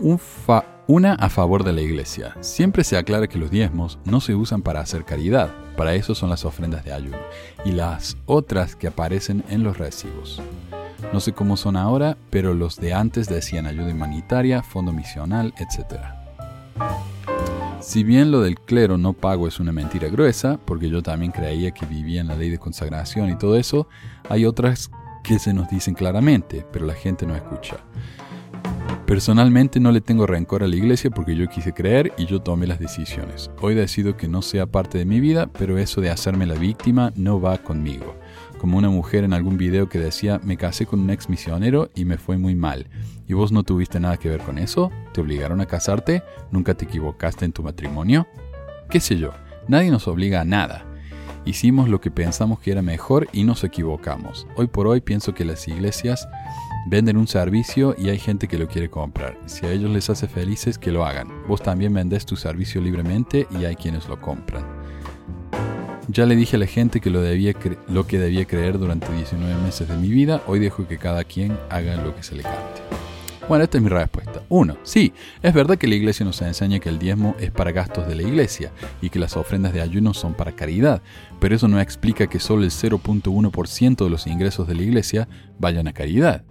[0.88, 2.36] una a favor de la iglesia.
[2.40, 6.32] Siempre se aclara que los diezmos no se usan para hacer caridad, para eso son
[6.32, 7.20] las ofrendas de ayuno,
[7.66, 10.42] y las otras que aparecen en los recibos.
[11.14, 16.00] No sé cómo son ahora, pero los de antes decían ayuda humanitaria, fondo misional, etc.
[17.80, 21.72] Si bien lo del clero no pago es una mentira gruesa, porque yo también creía
[21.72, 23.88] que vivía en la ley de consagración y todo eso,
[24.30, 24.90] hay otras
[25.30, 27.78] que se nos dicen claramente, pero la gente no escucha.
[29.06, 32.66] Personalmente no le tengo rencor a la iglesia porque yo quise creer y yo tomé
[32.66, 33.52] las decisiones.
[33.62, 37.14] Hoy decido que no sea parte de mi vida, pero eso de hacerme la víctima
[37.16, 38.16] no va conmigo.
[38.58, 42.06] Como una mujer en algún video que decía, me casé con un ex misionero y
[42.06, 42.88] me fue muy mal.
[43.28, 44.90] ¿Y vos no tuviste nada que ver con eso?
[45.14, 46.24] ¿Te obligaron a casarte?
[46.50, 48.26] ¿Nunca te equivocaste en tu matrimonio?
[48.90, 49.30] ¿Qué sé yo?
[49.68, 50.89] Nadie nos obliga a nada.
[51.50, 54.46] Hicimos lo que pensamos que era mejor y nos equivocamos.
[54.56, 56.30] Hoy por hoy pienso que las iglesias
[56.86, 59.36] venden un servicio y hay gente que lo quiere comprar.
[59.48, 61.28] Si a ellos les hace felices, que lo hagan.
[61.48, 64.64] Vos también vendes tu servicio libremente y hay quienes lo compran.
[66.08, 67.56] Ya le dije a la gente que lo, debía
[67.88, 71.58] lo que debía creer durante 19 meses de mi vida, hoy dejo que cada quien
[71.72, 72.82] haga lo que se le cante.
[73.50, 74.44] Bueno, esta es mi respuesta.
[74.48, 78.08] Uno, sí, es verdad que la iglesia nos enseña que el diezmo es para gastos
[78.08, 81.02] de la iglesia y que las ofrendas de ayuno son para caridad,
[81.40, 85.88] pero eso no explica que solo el 0.1% de los ingresos de la iglesia vayan
[85.88, 86.44] a caridad.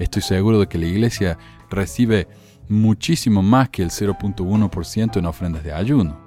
[0.00, 1.38] Estoy seguro de que la iglesia
[1.70, 2.26] recibe
[2.68, 6.18] muchísimo más que el 0.1% en ofrendas de ayuno.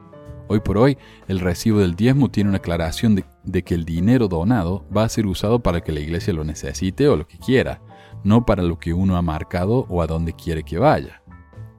[0.47, 0.97] Hoy por hoy,
[1.27, 5.09] el recibo del diezmo tiene una aclaración de, de, que el dinero donado va a
[5.09, 7.81] ser usado para que la iglesia lo necesite o lo que quiera,
[8.25, 11.21] no para lo que uno ha marcado o a donde quiere que vaya.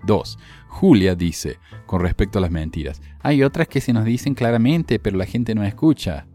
[0.06, 0.38] 2.
[0.68, 5.18] Julia dice, con respecto a las mentiras, hay otras que se nos dicen claramente, pero
[5.18, 6.26] la gente no escucha.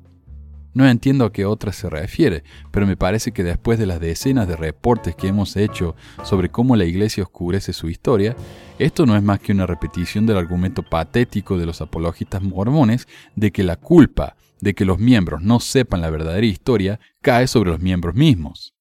[0.73, 4.47] No entiendo a qué otras se refiere, pero me parece que después de las decenas
[4.47, 8.35] de reportes que hemos hecho sobre cómo la Iglesia oscurece su historia,
[8.79, 13.51] esto no es más que una repetición del argumento patético de los apologistas mormones de
[13.51, 17.79] que la culpa de que los miembros no sepan la verdadera historia cae sobre los
[17.81, 18.73] miembros mismos.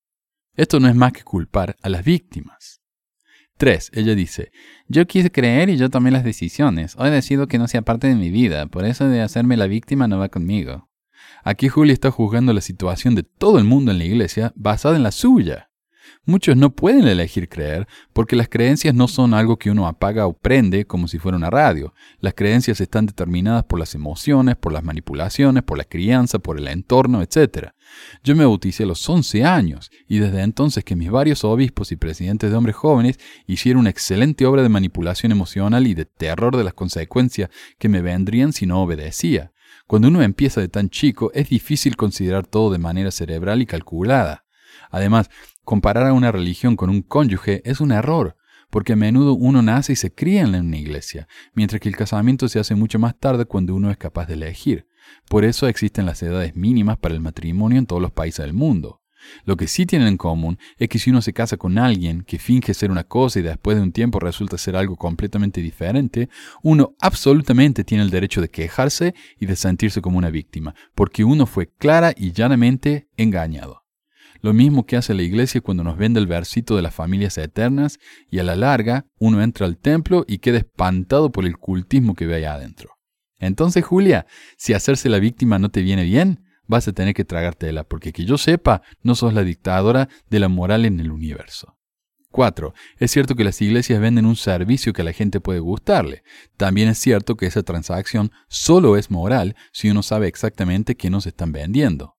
[0.60, 2.82] Esto no es más que culpar a las víctimas.
[3.56, 3.92] 3.
[3.94, 4.52] Ella dice,
[4.88, 6.96] yo quise creer y yo tomé las decisiones.
[6.98, 10.06] Hoy decido que no sea parte de mi vida, por eso de hacerme la víctima
[10.06, 10.90] no va conmigo.
[11.44, 15.02] Aquí Julia está juzgando la situación de todo el mundo en la iglesia basada en
[15.02, 15.70] la suya.
[16.26, 20.34] Muchos no pueden elegir creer porque las creencias no son algo que uno apaga o
[20.34, 21.94] prende como si fuera una radio.
[22.18, 26.68] Las creencias están determinadas por las emociones, por las manipulaciones, por la crianza, por el
[26.68, 27.70] entorno, etc.
[28.22, 31.96] Yo me bauticé a los 11 años y desde entonces que mis varios obispos y
[31.96, 36.64] presidentes de hombres jóvenes hicieron una excelente obra de manipulación emocional y de terror de
[36.64, 39.52] las consecuencias que me vendrían si no obedecía.
[39.86, 44.44] Cuando uno empieza de tan chico, es difícil considerar todo de manera cerebral y calculada.
[44.90, 45.30] Además,
[45.64, 48.36] comparar a una religión con un cónyuge es un error,
[48.70, 52.48] porque a menudo uno nace y se cría en una iglesia, mientras que el casamiento
[52.48, 54.86] se hace mucho más tarde cuando uno es capaz de elegir.
[55.28, 59.00] Por eso existen las edades mínimas para el matrimonio en todos los países del mundo.
[59.44, 62.38] Lo que sí tienen en común es que si uno se casa con alguien que
[62.38, 66.28] finge ser una cosa y después de un tiempo resulta ser algo completamente diferente,
[66.62, 71.46] uno absolutamente tiene el derecho de quejarse y de sentirse como una víctima, porque uno
[71.46, 73.84] fue clara y llanamente engañado.
[74.42, 77.98] Lo mismo que hace la iglesia cuando nos vende el versito de las familias eternas
[78.30, 82.26] y a la larga uno entra al templo y queda espantado por el cultismo que
[82.26, 82.99] ve ahí adentro.
[83.40, 84.26] Entonces, Julia,
[84.56, 88.24] si hacerse la víctima no te viene bien, vas a tener que tragártela, porque que
[88.24, 91.76] yo sepa, no sos la dictadora de la moral en el universo.
[92.30, 92.72] 4.
[92.98, 96.22] Es cierto que las iglesias venden un servicio que a la gente puede gustarle.
[96.56, 101.26] También es cierto que esa transacción solo es moral si uno sabe exactamente qué nos
[101.26, 102.16] están vendiendo.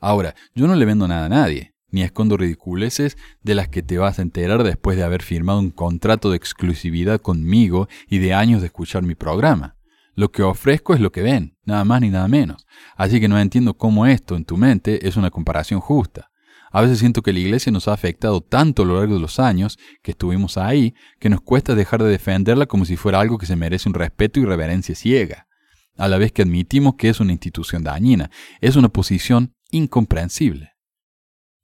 [0.00, 3.98] Ahora, yo no le vendo nada a nadie, ni escondo ridiculeces de las que te
[3.98, 8.62] vas a enterar después de haber firmado un contrato de exclusividad conmigo y de años
[8.62, 9.76] de escuchar mi programa.
[10.14, 12.66] Lo que ofrezco es lo que ven, nada más ni nada menos.
[12.96, 16.30] Así que no entiendo cómo esto en tu mente es una comparación justa.
[16.70, 19.38] A veces siento que la iglesia nos ha afectado tanto a lo largo de los
[19.38, 23.46] años que estuvimos ahí, que nos cuesta dejar de defenderla como si fuera algo que
[23.46, 25.46] se merece un respeto y reverencia ciega.
[25.98, 28.30] A la vez que admitimos que es una institución dañina,
[28.62, 30.71] es una posición incomprensible.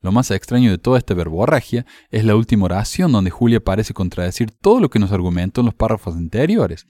[0.01, 4.53] Lo más extraño de toda esta verborragia es la última oración donde Julia parece contradecir
[4.53, 6.87] todo lo que nos argumentó en los párrafos anteriores.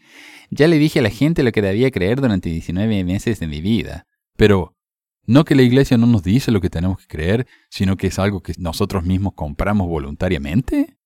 [0.51, 3.62] Ya le dije a la gente lo que debía creer durante 19 meses de mi
[3.62, 4.07] vida.
[4.37, 4.77] Pero,
[5.25, 8.18] no que la iglesia no nos dice lo que tenemos que creer, sino que es
[8.18, 10.99] algo que nosotros mismos compramos voluntariamente.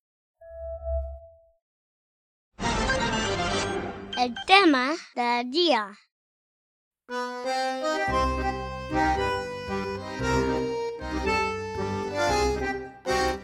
[4.18, 5.88] El tema del día.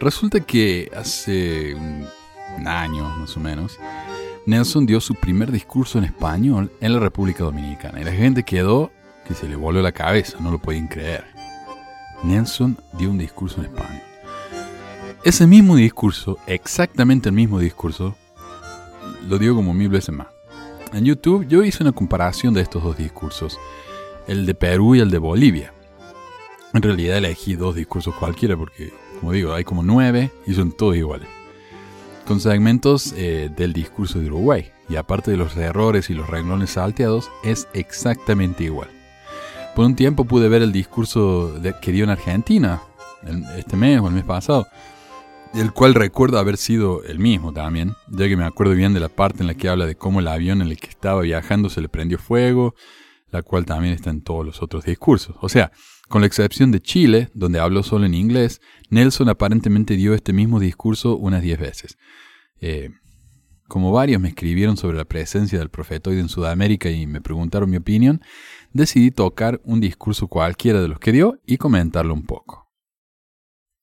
[0.00, 3.78] Resulta que hace un año más o menos,
[4.46, 8.92] Nelson dio su primer discurso en español en la República Dominicana y la gente quedó
[9.26, 11.24] que se le voló la cabeza, no lo podían creer.
[12.22, 14.02] Nelson dio un discurso en español.
[15.24, 18.16] Ese mismo discurso, exactamente el mismo discurso,
[19.28, 20.28] lo dio como mil veces más.
[20.92, 23.58] En YouTube yo hice una comparación de estos dos discursos,
[24.28, 25.74] el de Perú y el de Bolivia.
[26.72, 30.96] En realidad elegí dos discursos cualquiera porque como digo, hay como nueve y son todos
[30.96, 31.28] iguales.
[32.26, 34.70] Con segmentos eh, del discurso de Uruguay.
[34.88, 38.88] Y aparte de los errores y los renglones salteados, es exactamente igual.
[39.74, 42.83] Por un tiempo pude ver el discurso de, que dio en Argentina,
[43.57, 44.66] este mes o el mes pasado,
[45.54, 49.09] el cual recuerdo haber sido el mismo también, ya que me acuerdo bien de la
[49.09, 51.81] parte en la que habla de cómo el avión en el que estaba viajando se
[51.81, 52.74] le prendió fuego,
[53.31, 55.37] la cual también está en todos los otros discursos.
[55.40, 55.70] O sea,
[56.09, 60.59] con la excepción de Chile, donde habló solo en inglés, Nelson aparentemente dio este mismo
[60.59, 61.99] discurso unas diez veces.
[62.61, 62.90] Eh,
[63.68, 67.77] como varios me escribieron sobre la presencia del profetoide en Sudamérica y me preguntaron mi
[67.77, 68.23] opinión,
[68.73, 72.68] decidí tocar un discurso cualquiera de los que dio y comentarlo un poco.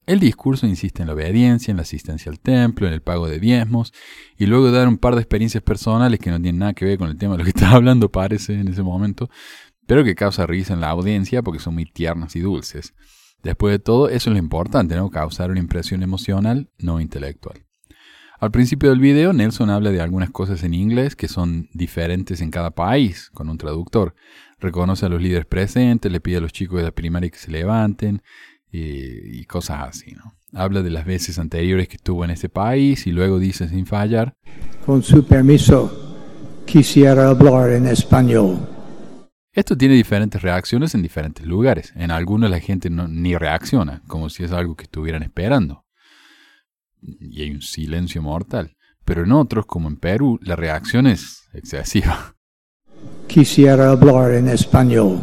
[0.08, 3.40] El discurso insiste en la obediencia, en la asistencia al templo, en el pago de
[3.40, 3.92] diezmos,
[4.38, 7.10] y luego dar un par de experiencias personales que no tienen nada que ver con
[7.10, 9.30] el tema de lo que está hablando, parece, en ese momento,
[9.88, 12.94] pero que causa risa en la audiencia porque son muy tiernas y dulces.
[13.44, 15.12] Después de todo, eso es lo importante, ¿no?
[15.12, 17.64] Causar una impresión emocional, no intelectual.
[18.40, 22.52] Al principio del video, Nelson habla de algunas cosas en inglés que son diferentes en
[22.52, 24.16] cada país, con un traductor.
[24.60, 27.52] Reconoce a los líderes presentes, le pide a los chicos de la primaria que se
[27.52, 28.24] levanten
[28.72, 30.36] y, y cosas así, ¿no?
[30.54, 34.36] Habla de las veces anteriores que estuvo en ese país y luego dice sin fallar.
[34.86, 38.75] Con su permiso, quisiera hablar en español.
[39.56, 41.94] Esto tiene diferentes reacciones en diferentes lugares.
[41.96, 45.86] En algunos la gente no, ni reacciona, como si es algo que estuvieran esperando.
[47.02, 48.76] Y hay un silencio mortal.
[49.06, 52.36] Pero en otros, como en Perú, la reacción es excesiva.
[53.28, 55.22] Quisiera hablar en español.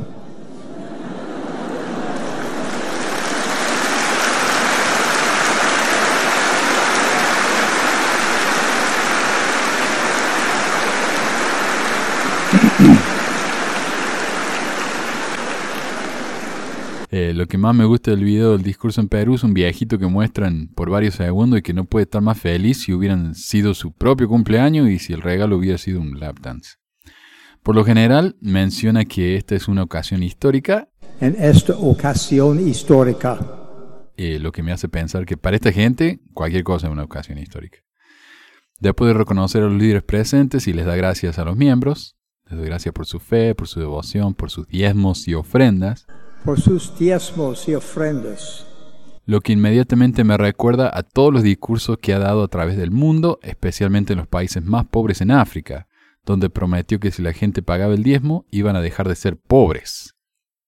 [17.14, 19.98] Eh, lo que más me gusta del video del discurso en Perú es un viejito
[19.98, 23.74] que muestran por varios segundos y que no puede estar más feliz si hubieran sido
[23.74, 26.76] su propio cumpleaños y si el regalo hubiera sido un lap dance.
[27.62, 30.88] Por lo general, menciona que esta es una ocasión histórica,
[31.20, 33.38] En esta ocasión histórica,
[34.16, 37.36] eh, lo que me hace pensar que para esta gente cualquier cosa es una ocasión
[37.36, 37.80] histórica.
[38.80, 42.16] Después de reconocer a los líderes presentes y les da gracias a los miembros,
[42.48, 46.06] les da gracias por su fe, por su devoción, por sus diezmos y ofrendas,
[46.44, 48.66] por sus diezmos y ofrendas,
[49.24, 52.90] lo que inmediatamente me recuerda a todos los discursos que ha dado a través del
[52.90, 55.86] mundo, especialmente en los países más pobres en África,
[56.24, 60.14] donde prometió que si la gente pagaba el diezmo iban a dejar de ser pobres.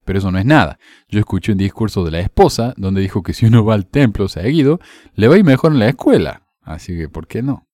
[0.05, 0.79] Pero eso no es nada.
[1.09, 4.29] Yo escuché un discurso de la esposa donde dijo que si uno va al templo
[4.29, 4.79] seguido,
[5.15, 6.47] le va a ir mejor en la escuela.
[6.61, 7.67] Así que, ¿por qué no?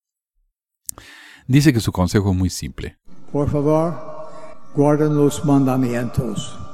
[1.46, 2.98] Dice que su consejo es muy simple.
[3.32, 3.94] por favor,
[4.74, 6.69] guarden los mandamientos.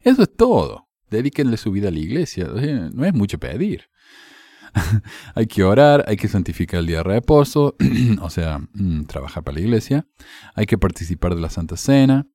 [0.00, 0.88] Eso es todo.
[1.10, 2.48] Dedíquenle su vida a la iglesia.
[2.92, 3.90] No es mucho pedir.
[5.34, 7.76] hay que orar, hay que santificar el día de reposo,
[8.20, 10.06] o sea, mm, trabajar para la iglesia.
[10.54, 12.26] Hay que participar de la Santa Cena.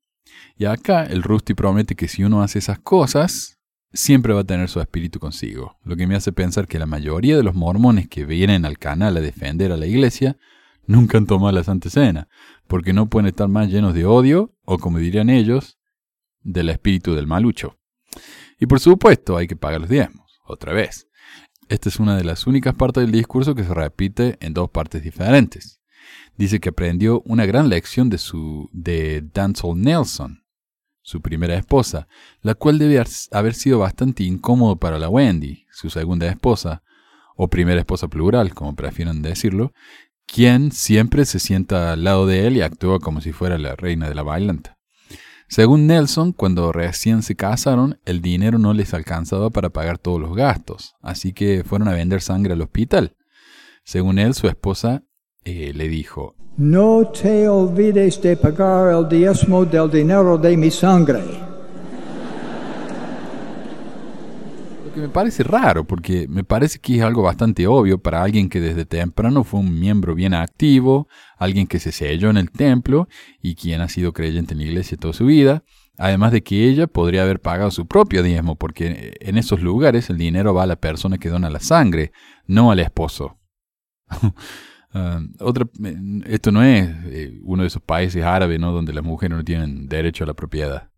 [0.57, 3.59] Y acá el Rusty promete que si uno hace esas cosas,
[3.93, 5.77] siempre va a tener su espíritu consigo.
[5.83, 9.15] Lo que me hace pensar que la mayoría de los mormones que vienen al canal
[9.17, 10.37] a defender a la iglesia
[10.87, 12.27] nunca han tomado la Santa Cena,
[12.67, 15.74] porque no pueden estar más llenos de odio, o como dirían ellos,
[16.45, 17.77] del espíritu del malucho.
[18.57, 21.09] Y por supuesto hay que pagar los diezmos, otra vez.
[21.67, 25.03] Esta es una de las únicas partes del discurso que se repite en dos partes
[25.03, 25.81] diferentes.
[26.37, 30.43] Dice que aprendió una gran lección de su de Dancehall Nelson,
[31.01, 32.07] su primera esposa,
[32.41, 36.83] la cual debe haber sido bastante incómodo para la Wendy, su segunda esposa,
[37.35, 39.73] o primera esposa plural, como prefieran decirlo,
[40.25, 44.07] quien siempre se sienta al lado de él y actúa como si fuera la reina
[44.07, 44.74] de la bailanta.
[45.47, 50.35] Según Nelson, cuando recién se casaron, el dinero no les alcanzaba para pagar todos los
[50.35, 53.15] gastos, así que fueron a vender sangre al hospital.
[53.83, 55.03] Según él, su esposa
[55.43, 61.21] eh, le dijo, No te olvides de pagar el diezmo del dinero de mi sangre.
[64.83, 68.47] Lo que me parece raro, porque me parece que es algo bastante obvio para alguien
[68.47, 73.09] que desde temprano fue un miembro bien activo, alguien que se selló en el templo
[73.41, 75.63] y quien ha sido creyente en la iglesia toda su vida,
[75.97, 80.17] además de que ella podría haber pagado su propio diezmo, porque en esos lugares el
[80.17, 82.13] dinero va a la persona que dona la sangre,
[82.47, 83.37] no al esposo.
[84.97, 85.67] Ah, otra,
[86.25, 88.71] esto no es eh, uno de esos países árabes ¿no?
[88.71, 90.89] donde las mujeres no tienen derecho a la propiedad.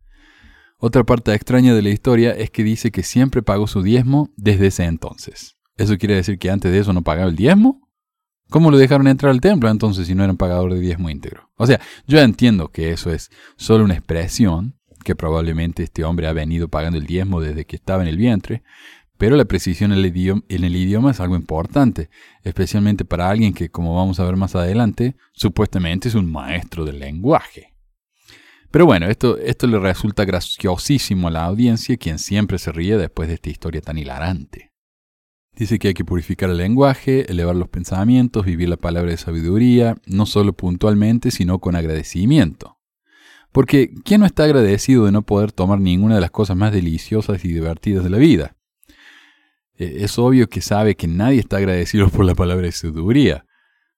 [0.79, 4.67] Otra parte extraña de la historia es que dice que siempre pagó su diezmo desde
[4.67, 5.57] ese entonces.
[5.75, 7.89] ¿Eso quiere decir que antes de eso no pagaba el diezmo?
[8.51, 11.49] ¿Cómo lo dejaron entrar al templo entonces si no eran pagador de diezmo íntegro?
[11.55, 16.33] O sea, yo entiendo que eso es solo una expresión, que probablemente este hombre ha
[16.33, 18.61] venido pagando el diezmo desde que estaba en el vientre,
[19.17, 22.11] pero la precisión en el, idioma, en el idioma es algo importante,
[22.43, 26.99] especialmente para alguien que, como vamos a ver más adelante, supuestamente es un maestro del
[26.99, 27.73] lenguaje.
[28.71, 33.27] Pero bueno, esto, esto le resulta graciosísimo a la audiencia, quien siempre se ríe después
[33.29, 34.71] de esta historia tan hilarante.
[35.55, 39.95] Dice que hay que purificar el lenguaje, elevar los pensamientos, vivir la palabra de sabiduría,
[40.05, 42.77] no solo puntualmente, sino con agradecimiento.
[43.51, 47.43] Porque, ¿quién no está agradecido de no poder tomar ninguna de las cosas más deliciosas
[47.43, 48.55] y divertidas de la vida?
[49.77, 53.46] Eh, Es obvio que sabe que nadie está agradecido por la palabra de sabiduría,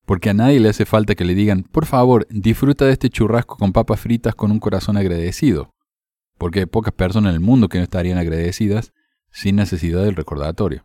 [0.10, 3.57] porque a nadie le hace falta que le digan, por favor, disfruta de este churrasco
[3.57, 5.76] con papas fritas con un corazón agradecido,
[6.39, 8.91] porque hay pocas personas en el mundo que no estarían agradecidas
[9.30, 10.84] sin necesidad del recordatorio.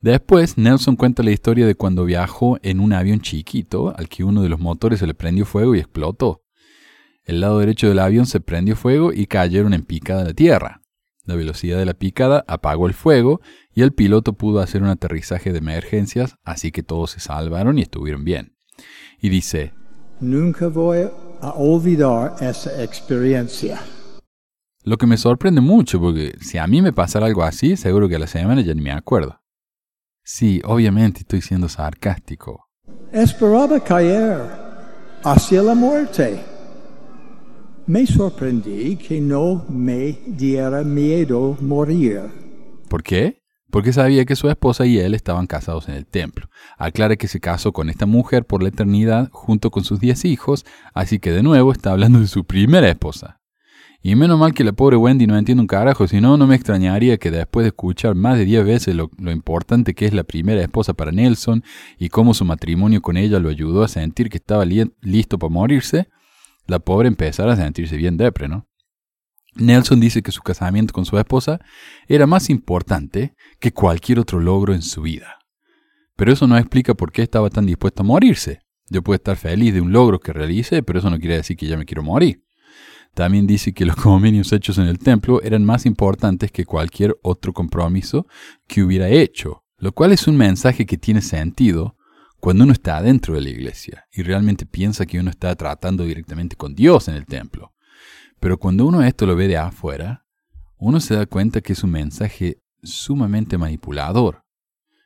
[0.00, 4.44] Después, Nelson cuenta la historia de cuando viajó en un avión chiquito al que uno
[4.44, 6.44] de los motores se le prendió fuego y explotó.
[7.24, 10.81] El lado derecho del avión se prendió fuego y cayeron en picada a la tierra.
[11.24, 13.40] La velocidad de la picada apagó el fuego
[13.74, 17.82] y el piloto pudo hacer un aterrizaje de emergencias, así que todos se salvaron y
[17.82, 18.56] estuvieron bien.
[19.20, 19.72] Y dice,
[20.20, 21.08] Nunca voy
[21.40, 23.80] a olvidar esa experiencia.
[24.84, 28.16] lo que me sorprende mucho, porque si a mí me pasara algo así, seguro que
[28.16, 29.40] a la semana ya ni me acuerdo.
[30.24, 32.68] Sí, obviamente estoy siendo sarcástico.
[33.12, 34.40] Esperaba caer
[35.24, 36.40] hacia la muerte.
[37.86, 42.20] Me sorprendí que no me diera miedo morir.
[42.88, 43.42] ¿Por qué?
[43.70, 46.46] Porque sabía que su esposa y él estaban casados en el templo.
[46.78, 50.64] Aclara que se casó con esta mujer por la eternidad junto con sus diez hijos,
[50.94, 53.40] así que de nuevo está hablando de su primera esposa.
[54.04, 56.56] Y menos mal que la pobre Wendy no entiende un carajo, si no, no me
[56.56, 60.60] extrañaría que después de escuchar más de diez veces lo, importante que es la primera
[60.60, 61.62] esposa para Nelson
[61.98, 65.52] y cómo su matrimonio con ella lo ayudó a sentir que estaba li- listo para
[65.52, 66.08] morirse,
[66.66, 68.68] la pobre empezara a sentirse bien depre, ¿no?
[69.54, 71.60] Nelson dice que su casamiento con su esposa
[72.08, 75.38] era más importante que cualquier otro logro en su vida.
[76.16, 78.60] Pero eso no explica por qué estaba tan dispuesto a morirse.
[78.88, 81.66] Yo puedo estar feliz de un logro que realice, pero eso no quiere decir que
[81.66, 82.44] ya me quiero morir.
[83.14, 87.52] También dice que los convenios hechos en el templo eran más importantes que cualquier otro
[87.52, 88.26] compromiso
[88.66, 91.96] que hubiera hecho, lo cual es un mensaje que tiene sentido
[92.42, 96.56] cuando uno está dentro de la iglesia y realmente piensa que uno está tratando directamente
[96.56, 97.72] con Dios en el templo.
[98.40, 100.26] Pero cuando uno esto lo ve de afuera,
[100.76, 104.42] uno se da cuenta que es un mensaje sumamente manipulador.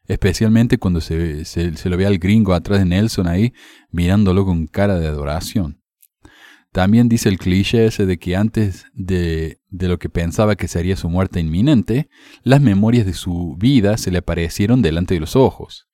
[0.06, 3.52] Especialmente cuando se, se, se lo ve al gringo atrás de Nelson ahí
[3.90, 5.82] mirándolo con cara de adoración.
[6.72, 10.96] También dice el cliché ese de que antes de, de, lo que pensaba que sería
[10.96, 12.08] su muerte inminente,
[12.44, 15.86] las memorias de su vida se le aparecieron delante de los ojos.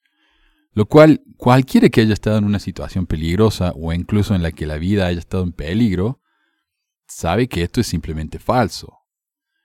[0.75, 4.67] Lo cual, cualquiera que haya estado en una situación peligrosa o incluso en la que
[4.67, 6.21] la vida haya estado en peligro,
[7.07, 8.99] sabe que esto es simplemente falso.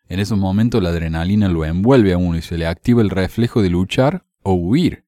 [0.09, 3.61] En esos momentos la adrenalina lo envuelve a uno y se le activa el reflejo
[3.61, 5.05] de luchar o huir.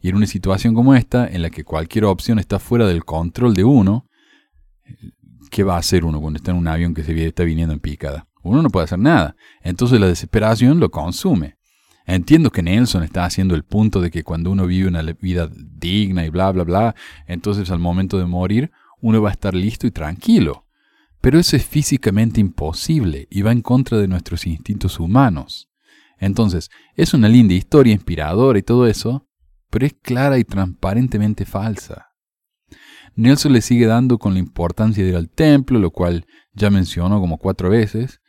[0.00, 3.54] Y en una situación como esta, en la que cualquier opción está fuera del control
[3.54, 4.08] de uno,
[5.50, 7.80] ¿qué va a hacer uno cuando está en un avión que se está viniendo en
[7.80, 8.26] picada?
[8.42, 9.36] Uno no puede hacer nada.
[9.62, 11.58] Entonces la desesperación lo consume.
[12.10, 16.26] Entiendo que Nelson está haciendo el punto de que cuando uno vive una vida digna
[16.26, 16.96] y bla, bla, bla,
[17.28, 20.66] entonces al momento de morir uno va a estar listo y tranquilo.
[21.20, 25.70] Pero eso es físicamente imposible y va en contra de nuestros instintos humanos.
[26.18, 29.28] Entonces, es una linda historia inspiradora y todo eso,
[29.70, 32.08] pero es clara y transparentemente falsa.
[33.14, 37.20] Nelson le sigue dando con la importancia de ir al templo, lo cual ya mencionó
[37.20, 38.20] como cuatro veces,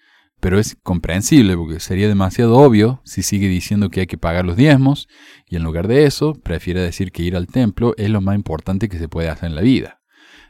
[0.42, 4.58] pero es comprensible porque sería demasiado obvio si sigue diciendo que hay que pagar los
[4.58, 5.08] diezmos
[5.48, 8.90] y en lugar de eso prefiere decir que ir al templo es lo más importante
[8.90, 10.02] que se puede hacer en la vida,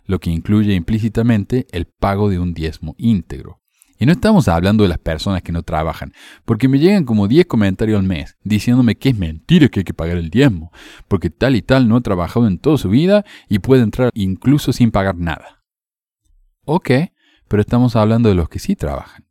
[0.06, 3.60] lo que incluye implícitamente el pago de un diezmo íntegro.
[4.00, 6.14] Y no estamos hablando de las personas que no trabajan,
[6.44, 9.94] porque me llegan como 10 comentarios al mes diciéndome que es mentira que hay que
[9.94, 10.72] pagar el diezmo,
[11.08, 14.74] porque tal y tal no ha trabajado en toda su vida y puede entrar incluso
[14.74, 15.62] sin pagar nada.
[16.66, 16.90] Ok,
[17.48, 19.26] pero estamos hablando de los que sí trabajan,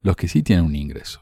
[0.00, 1.20] los que sí tienen un ingreso.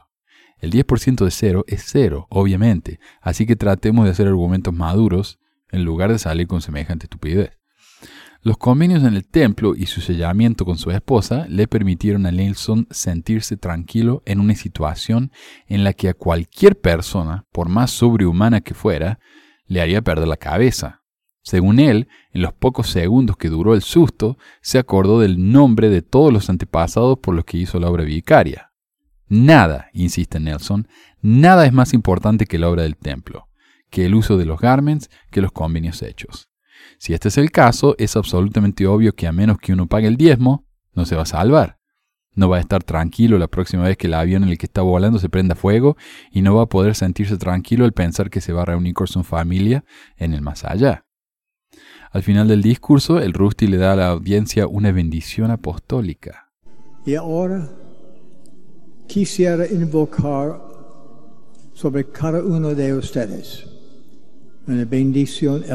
[0.59, 5.39] El 10% de cero es cero, obviamente, así que tratemos de hacer argumentos maduros
[5.71, 7.59] en lugar de salir con semejante estupidez.
[8.41, 12.87] Los convenios en el templo y su sellamiento con su esposa le permitieron a Nelson
[12.89, 15.31] sentirse tranquilo en una situación
[15.67, 19.19] en la que a cualquier persona, por más sobrehumana que fuera,
[19.65, 21.03] le haría perder la cabeza.
[21.41, 26.01] Según él, en los pocos segundos que duró el susto, se acordó del nombre de
[26.01, 28.68] todos los antepasados por los que hizo la obra vicaria.
[29.29, 30.87] Nada, insiste Nelson,
[31.21, 33.47] nada es más importante que la obra del templo,
[33.91, 36.49] que el uso de los garments, que los convenios hechos.
[36.97, 40.17] Si este es el caso, es absolutamente obvio que a menos que uno pague el
[40.17, 41.77] diezmo, no se va a salvar.
[42.33, 44.81] No va a estar tranquilo la próxima vez que el avión en el que está
[44.81, 45.95] volando se prenda fuego
[46.31, 49.07] y no va a poder sentirse tranquilo al pensar que se va a reunir con
[49.07, 49.83] su familia
[50.17, 51.05] en el más allá.
[52.11, 56.51] Al final del discurso, el Rusty le da a la audiencia una bendición apostólica.
[57.05, 57.69] Y ahora
[59.09, 60.61] quisiera invocar
[61.73, 63.65] sobre cada uno de ustedes
[64.67, 65.65] una bendición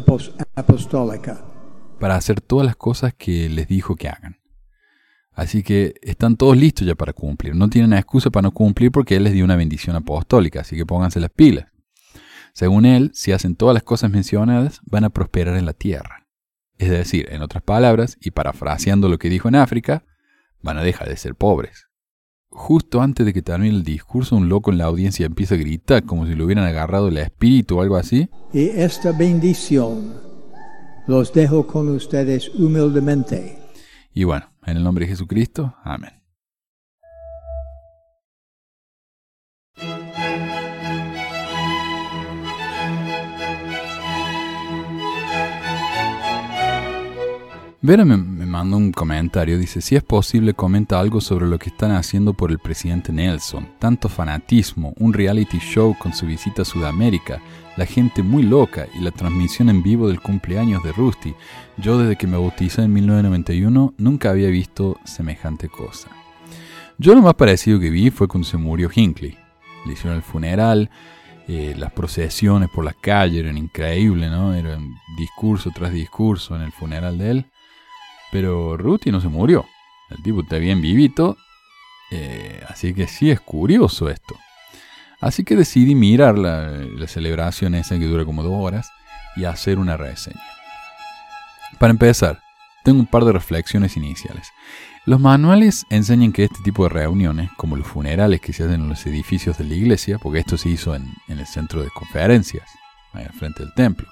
[0.54, 1.44] apostólica.
[1.98, 4.38] Para hacer todas las cosas que les dijo que hagan.
[5.32, 7.56] Así que están todos listos ya para cumplir.
[7.56, 10.86] No tienen excusa para no cumplir porque Él les dio una bendición apostólica, así que
[10.86, 11.66] pónganse las pilas.
[12.52, 16.28] Según Él, si hacen todas las cosas mencionadas, van a prosperar en la tierra.
[16.78, 20.04] Es decir, en otras palabras, y parafraseando lo que dijo en África,
[20.62, 21.88] van a dejar de ser pobres.
[22.54, 26.04] Justo antes de que termine el discurso, un loco en la audiencia empieza a gritar
[26.04, 28.30] como si le hubieran agarrado el espíritu o algo así.
[28.52, 30.14] Y esta bendición
[31.06, 33.58] los dejo con ustedes humildemente.
[34.14, 36.23] Y bueno, en el nombre de Jesucristo, amén.
[47.86, 51.68] Vera me, me mandó un comentario, dice, si es posible comenta algo sobre lo que
[51.68, 53.68] están haciendo por el presidente Nelson.
[53.78, 57.42] Tanto fanatismo, un reality show con su visita a Sudamérica,
[57.76, 61.34] la gente muy loca y la transmisión en vivo del cumpleaños de Rusty.
[61.76, 66.08] Yo desde que me bauticé en 1991 nunca había visto semejante cosa.
[66.96, 69.36] Yo lo más parecido que vi fue cuando se murió Hinckley.
[69.84, 70.88] Le hicieron el funeral,
[71.46, 74.54] eh, las procesiones por las calles eran increíbles, ¿no?
[74.54, 77.46] Eran discurso tras discurso en el funeral de él.
[78.34, 79.64] Pero Ruti no se murió.
[80.10, 81.36] El tipo está bien vivito.
[82.10, 84.34] eh, así que sí es curioso esto.
[85.20, 88.90] Así que decidí mirar la, la celebración esa que dura como dos horas
[89.36, 90.42] y hacer una reseña.
[91.78, 92.42] Para empezar,
[92.82, 94.48] tengo un par de reflexiones iniciales.
[95.06, 98.88] Los manuales enseñan que este tipo de reuniones, como los funerales que se hacen en
[98.88, 102.68] los edificios de la iglesia, porque esto se hizo en, en el centro de conferencias,
[103.12, 104.08] ahí al frente del templo,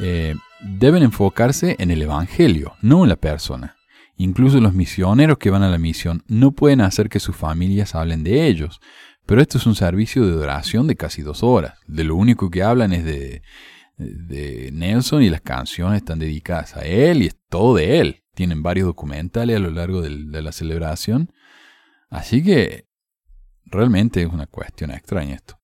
[0.00, 3.76] eh, deben enfocarse en el Evangelio, no en la persona.
[4.16, 8.24] Incluso los misioneros que van a la misión no pueden hacer que sus familias hablen
[8.24, 8.80] de ellos,
[9.26, 11.74] pero esto es un servicio de adoración de casi dos horas.
[11.86, 13.42] De lo único que hablan es de,
[13.98, 18.22] de Nelson y las canciones están dedicadas a él y es todo de él.
[18.34, 21.32] Tienen varios documentales a lo largo del- de la celebración.
[22.08, 22.86] Así que
[23.64, 25.58] realmente es una cuestión extraña esto.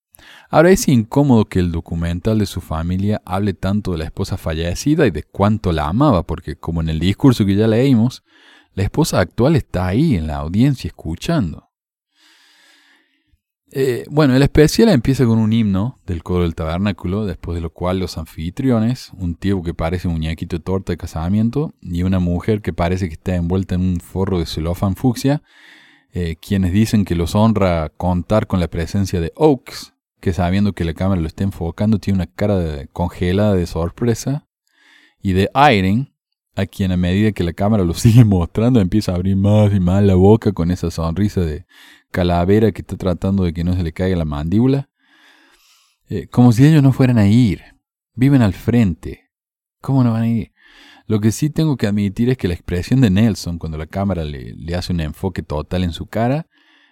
[0.55, 5.07] Ahora es incómodo que el documental de su familia hable tanto de la esposa fallecida
[5.07, 8.23] y de cuánto la amaba, porque como en el discurso que ya leímos,
[8.75, 11.71] la esposa actual está ahí en la audiencia escuchando.
[13.71, 17.71] Eh, bueno, el especial empieza con un himno del coro del tabernáculo, después de lo
[17.71, 22.19] cual los anfitriones, un tío que parece un muñequito de torta de casamiento y una
[22.19, 25.43] mujer que parece que está envuelta en un forro de celofán fucsia,
[26.13, 29.91] eh, quienes dicen que los honra contar con la presencia de Oaks,
[30.23, 34.47] que sabiendo que la cámara lo está enfocando tiene una cara congelada de sorpresa,
[35.20, 36.14] y de Irene,
[36.55, 39.81] a quien a medida que la cámara lo sigue mostrando empieza a abrir más y
[39.81, 41.66] más la boca con esa sonrisa de
[42.12, 44.89] calavera que está tratando de que no se le caiga la mandíbula,
[46.09, 47.61] Eh, como si ellos no fueran a ir,
[48.14, 49.31] viven al frente,
[49.81, 50.53] ¿cómo no van a ir?
[51.07, 54.23] Lo que sí tengo que admitir es que la expresión de Nelson cuando la cámara
[54.23, 56.47] le, le hace un enfoque total en su cara,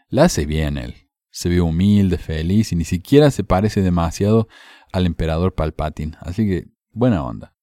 [0.08, 1.09] la hace bien él.
[1.30, 4.48] Se ve humilde, feliz y ni siquiera se parece demasiado
[4.92, 6.16] al emperador Palpatine.
[6.20, 7.54] Así que, buena onda.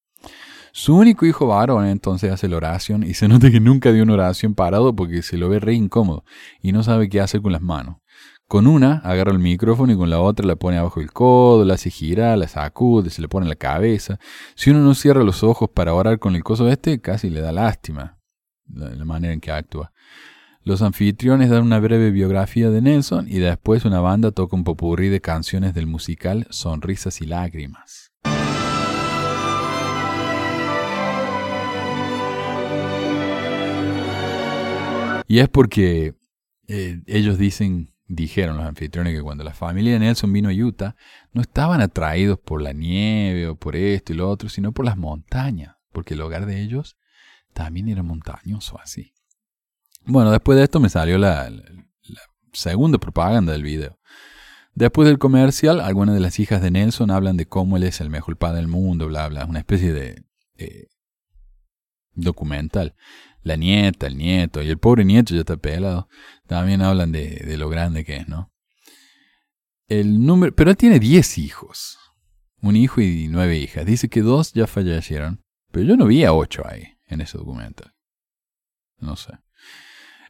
[0.72, 4.14] Su único hijo varón entonces hace la oración y se nota que nunca dio una
[4.14, 6.24] oración parado porque se lo ve re incómodo
[6.62, 7.98] y no sabe qué hacer con las manos.
[8.48, 11.74] Con una agarra el micrófono y con la otra la pone abajo del codo, la
[11.74, 14.20] hace girar, la sacude, se le pone en la cabeza.
[14.54, 17.52] Si uno no cierra los ojos para orar con el coso este, casi le da
[17.52, 18.20] lástima
[18.72, 19.92] la, la manera en que actúa.
[20.64, 25.08] Los anfitriones dan una breve biografía de Nelson y después una banda toca un popurrí
[25.10, 28.12] de canciones del musical Sonrisas y Lágrimas.
[35.28, 36.16] Y es porque
[36.68, 40.96] eh, ellos dicen, dijeron los anfitriones que cuando la familia de Nelson vino a Utah,
[41.34, 44.98] no estaban atraídos por la nieve o por esto y lo otro, sino por las
[44.98, 46.98] montañas, porque el hogar de ellos
[47.54, 49.14] también era montañoso así.
[50.08, 51.52] Bueno, después de esto me salió la,
[52.54, 54.00] segunda propaganda del video.
[54.74, 58.10] Después del comercial, algunas de las hijas de Nelson hablan de cómo él es el
[58.10, 60.24] mejor padre del mundo, bla, bla, una especie de
[62.14, 62.96] documental.
[63.44, 66.08] La nieta, el nieto, y el pobre nieto ya está pelado,
[66.48, 68.52] también hablan de, de lo grande que es, ¿no?
[69.88, 71.98] El número, pero él tiene 10 hijos,
[72.62, 73.86] un hijo y nueve hijas.
[73.86, 77.94] Dice que dos ya fallecieron, pero yo no vi a ocho ahí, en ese documental.
[79.00, 79.34] No sé.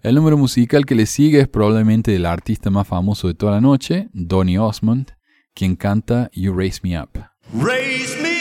[0.07, 3.59] El número musical que le sigue es probablemente el artista más famoso de toda la
[3.59, 5.11] noche, Donny Osmond,
[5.53, 7.09] quien canta You Raise Me Up.
[7.53, 8.37] Raise me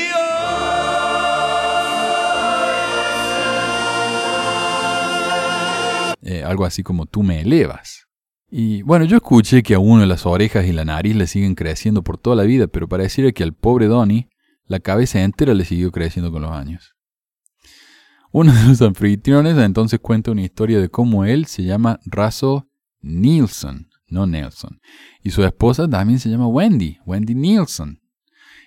[6.22, 8.06] Eh, algo así como tú me elevas.
[8.48, 12.04] Y bueno, yo escuché que a uno las orejas y la nariz le siguen creciendo
[12.04, 14.28] por toda la vida, pero pareciera que al pobre Donny
[14.66, 16.95] la cabeza entera le siguió creciendo con los años.
[18.32, 22.60] Uno de los anfitriones entonces cuenta una historia de cómo él se llama Russell
[23.00, 24.80] Nielsen, no Nelson,
[25.22, 28.00] y su esposa también se llama Wendy, Wendy Nielsen,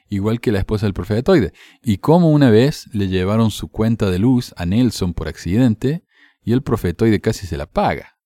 [0.10, 1.54] igual que la esposa del profetoide,
[1.84, 6.04] y cómo una vez le llevaron su cuenta de luz a Nelson por accidente
[6.42, 8.18] y el profetoide casi se la paga.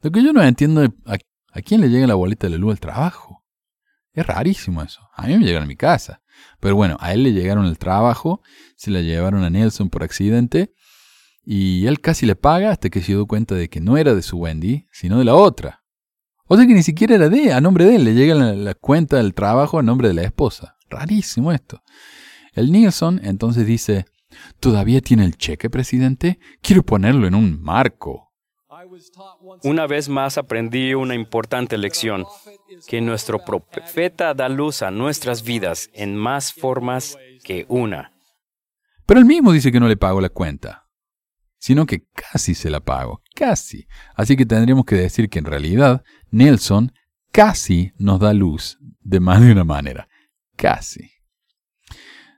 [0.00, 2.80] Lo que yo no entiendo es a, quién le llega la boleta de luz al
[2.80, 3.43] trabajo.
[4.14, 5.00] Es rarísimo eso.
[5.14, 6.22] A mí me llegan a mi casa.
[6.60, 8.40] Pero bueno, a él le llegaron al trabajo,
[8.76, 10.72] se la llevaron a Nelson por accidente
[11.44, 14.22] y él casi le paga hasta que se dio cuenta de que no era de
[14.22, 15.84] su Wendy, sino de la otra.
[16.46, 19.16] O sea que ni siquiera era de, a nombre de él, le llega la, cuenta
[19.16, 20.76] del trabajo a nombre de la esposa.
[20.88, 21.82] Rarísimo esto.
[22.52, 24.06] El Nilsson entonces dice,
[24.60, 26.38] ¿todavía tiene el cheque, presidente?
[26.62, 28.33] Quiero ponerlo en un marco.
[29.62, 32.24] Una vez más aprendí una importante lección,
[32.86, 38.12] que nuestro profeta da luz a nuestras vidas en más formas que una.
[39.06, 40.88] Pero él mismo dice que no le pago la cuenta,
[41.58, 43.86] sino que casi se la pago, casi.
[44.14, 46.92] Así que tendríamos que decir que en realidad Nelson
[47.32, 50.08] casi nos da luz de más de una manera,
[50.56, 51.13] casi.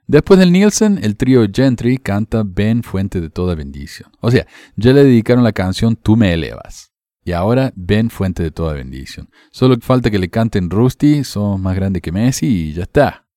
[0.07, 4.09] Después del Nielsen, el trío Gentry canta Ben Fuente de toda bendición.
[4.21, 4.47] O sea,
[4.77, 6.93] ya le dedicaron la canción Tú me elevas.
[7.25, 9.29] Y ahora Ben Fuente de toda bendición.
[9.51, 13.27] Solo falta que le canten Rusty, Somos más grande que Messi y ya está.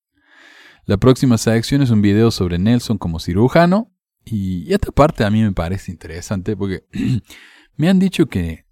[0.87, 3.93] La próxima sección es un video sobre Nelson como cirujano.
[4.25, 6.85] Y esta parte a mí me parece interesante porque
[7.77, 8.67] me han dicho que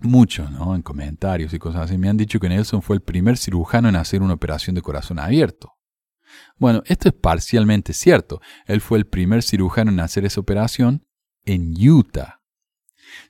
[0.00, 0.74] mucho, ¿no?
[0.74, 3.94] En comentarios y cosas así, me han dicho que Nelson fue el primer cirujano en
[3.94, 5.74] hacer una operación de corazón abierto.
[6.56, 8.40] Bueno, esto es parcialmente cierto.
[8.66, 11.04] Él fue el primer cirujano en hacer esa operación
[11.44, 12.40] en Utah.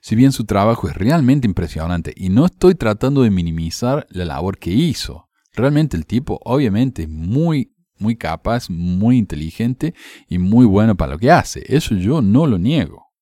[0.01, 4.57] Si bien su trabajo es realmente impresionante y no estoy tratando de minimizar la labor
[4.57, 9.93] que hizo, realmente el tipo obviamente es muy, muy capaz, muy inteligente
[10.27, 11.63] y muy bueno para lo que hace.
[11.67, 13.13] Eso yo no lo niego.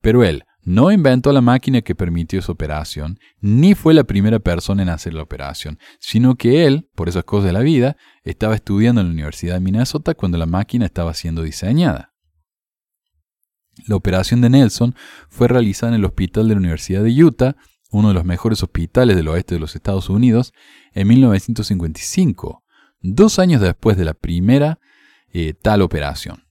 [0.00, 4.82] Pero él, no inventó la máquina que permitió esa operación, ni fue la primera persona
[4.82, 9.00] en hacer la operación, sino que él, por esas cosas de la vida, estaba estudiando
[9.00, 12.12] en la Universidad de Minnesota cuando la máquina estaba siendo diseñada.
[13.86, 14.94] La operación de Nelson
[15.30, 17.56] fue realizada en el hospital de la Universidad de Utah,
[17.90, 20.52] uno de los mejores hospitales del oeste de los Estados Unidos,
[20.92, 22.62] en 1955,
[23.00, 24.80] dos años después de la primera
[25.32, 26.44] eh, tal operación,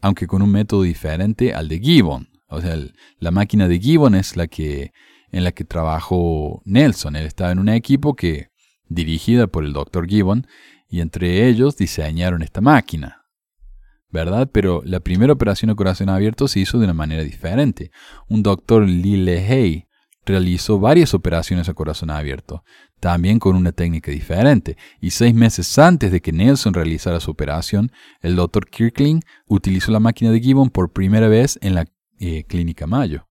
[0.00, 2.76] aunque con un método diferente al de Gibbon, o sea,
[3.18, 4.92] la máquina de Gibbon es la que
[5.30, 7.16] en la que trabajó Nelson.
[7.16, 8.50] Él estaba en un equipo que
[8.88, 10.46] dirigida por el doctor Gibbon
[10.88, 13.26] y entre ellos diseñaron esta máquina.
[14.10, 14.48] ¿Verdad?
[14.50, 17.90] Pero la primera operación a corazón abierto se hizo de una manera diferente.
[18.26, 19.86] Un doctor Lee Lehey
[20.24, 22.64] realizó varias operaciones a corazón abierto,
[23.00, 27.92] también con una técnica diferente, y seis meses antes de que Nelson realizara su operación,
[28.20, 31.86] el doctor Kirkling utilizó la máquina de Gibbon por primera vez en la
[32.18, 33.28] eh, Clínica Mayo.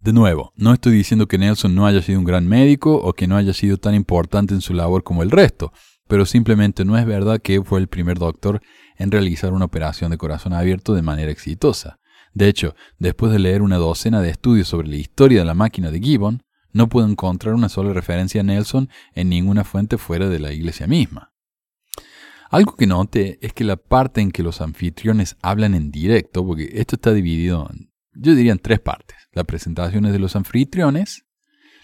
[0.00, 3.26] De nuevo, no estoy diciendo que Nelson no haya sido un gran médico o que
[3.26, 5.72] no haya sido tan importante en su labor como el resto,
[6.08, 8.62] pero simplemente no es verdad que fue el primer doctor
[8.96, 11.98] en realizar una operación de corazón abierto de manera exitosa.
[12.32, 15.90] De hecho, después de leer una docena de estudios sobre la historia de la máquina
[15.90, 16.42] de Gibbon,
[16.72, 20.86] no puedo encontrar una sola referencia a Nelson en ninguna fuente fuera de la iglesia
[20.86, 21.32] misma.
[22.50, 26.70] Algo que note es que la parte en que los anfitriones hablan en directo, porque
[26.74, 27.89] esto está dividido en
[28.20, 29.16] yo diría en tres partes.
[29.32, 31.24] Las presentaciones de los anfitriones,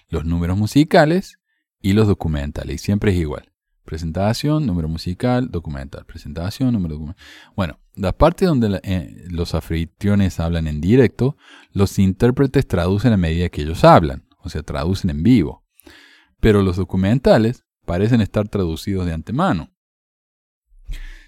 [0.08, 1.38] los números musicales
[1.80, 2.74] y los documentales.
[2.76, 3.52] Y siempre es igual.
[3.84, 6.04] Presentación, número musical, documental.
[6.04, 7.24] Presentación, número documental.
[7.54, 11.36] Bueno, la parte donde eh, los anfitriones hablan en directo,
[11.72, 15.64] los intérpretes traducen a medida que ellos hablan, o sea, traducen en vivo.
[16.40, 19.72] Pero los documentales parecen estar traducidos de antemano.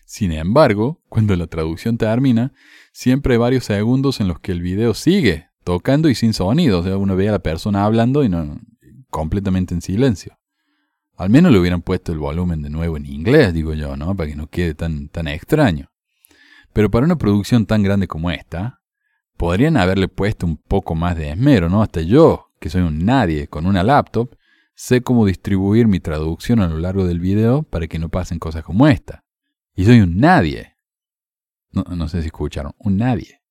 [0.08, 2.54] Sin embargo, cuando la traducción termina,
[2.92, 6.78] siempre hay varios segundos en los que el video sigue tocando y sin sonido.
[6.78, 8.58] O sea, uno ve a la persona hablando y no
[9.10, 10.38] completamente en silencio.
[11.18, 14.16] Al menos le hubieran puesto el volumen de nuevo en inglés, digo yo, ¿no?
[14.16, 15.90] Para que no quede tan, tan extraño.
[16.72, 18.80] Pero para una producción tan grande como esta,
[19.36, 21.82] podrían haberle puesto un poco más de esmero, ¿no?
[21.82, 24.34] Hasta yo, que soy un nadie con una laptop,
[24.74, 28.64] sé cómo distribuir mi traducción a lo largo del video para que no pasen cosas
[28.64, 29.27] como esta.
[29.78, 30.74] Y soy un nadie.
[31.70, 33.42] No, sé si escucharon, un nadie.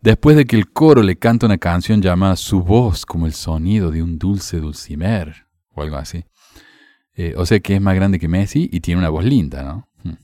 [0.00, 3.90] Después de que el coro le canta una canción llamada Su voz como el sonido
[3.90, 6.24] de un dulce dulcimer, o algo así.
[7.12, 9.90] Eh, o sea que es más grande que Messi y tiene una voz linda, ¿no?
[10.02, 10.16] Hmm.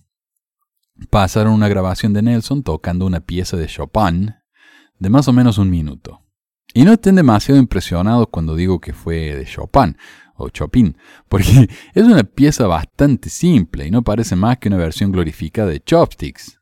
[1.11, 4.37] Pasaron una grabación de Nelson tocando una pieza de Chopin
[4.99, 6.23] de más o menos un minuto.
[6.73, 9.99] Y no estén demasiado impresionados cuando digo que fue de Chopin
[10.41, 10.97] o Chopin,
[11.29, 15.81] porque es una pieza bastante simple y no parece más que una versión glorificada de
[15.81, 16.59] Chopsticks.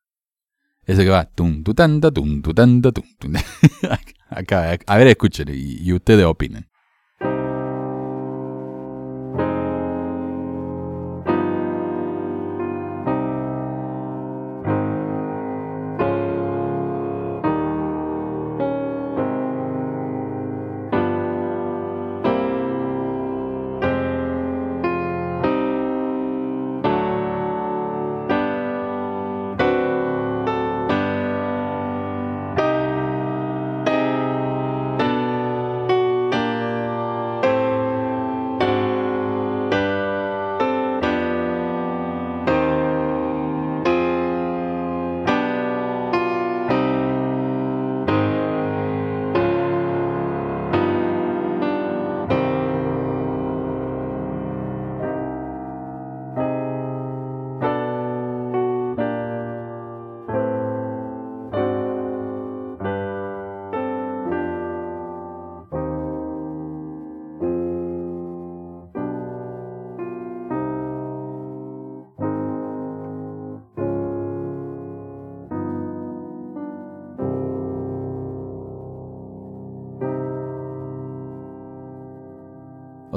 [0.85, 3.05] Ese que va tum tu tanta tum tu tanta tum,
[4.31, 6.68] Acá, a ver, escuchen y, y ustedes opinen.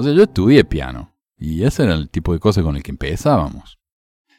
[0.02, 2.90] O sea, yo estudié piano y ese era el tipo de cosas con el que
[2.90, 3.78] empezábamos.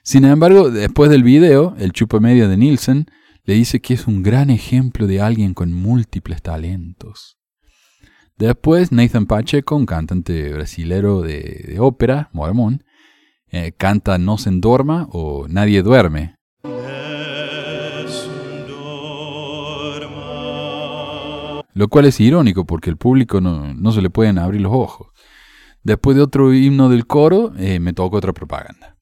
[0.02, 3.06] Sin embargo, después del video, el chupa media de Nielsen
[3.44, 7.38] le dice que es un gran ejemplo de alguien con múltiples talentos.
[8.36, 12.82] Después, Nathan Pacheco, un cantante brasilero de, ópera, mormón,
[13.52, 16.34] eh, canta No se endorma o Nadie duerme.
[21.74, 25.11] Lo cual es irónico porque el público no, se le pueden abrir los ojos.
[25.82, 28.96] Después de otro himno del coro, eh, me toca otra propaganda.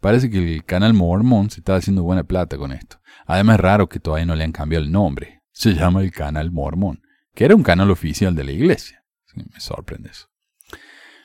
[0.00, 2.98] Parece que el canal Mormón se está haciendo buena plata con esto.
[3.26, 5.42] Además es raro que todavía no le han cambiado el nombre.
[5.52, 7.02] Se llama el canal Mormón,
[7.34, 9.04] que era un canal oficial de la iglesia.
[9.34, 10.28] me sorprende eso.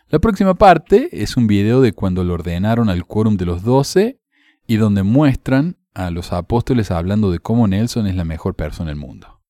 [0.10, 4.22] La próxima parte es un video de cuando lo ordenaron al quórum de los doce
[4.68, 8.99] y donde muestran a los apóstoles hablando de cómo Nelson es la mejor persona del
[8.99, 9.41] mundo.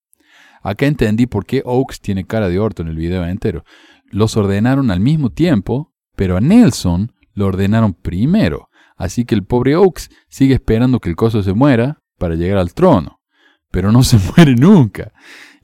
[0.64, 3.64] Acá entendí por qué Oaks tiene cara de orto en el video entero.
[4.10, 8.70] Los ordenaron al mismo tiempo, pero a Nelson lo ordenaron primero.
[8.95, 12.74] Así que el pobre Oaks sigue esperando que el coso se muera para llegar al
[12.74, 13.20] trono.
[13.72, 15.12] Pero no se muere nunca.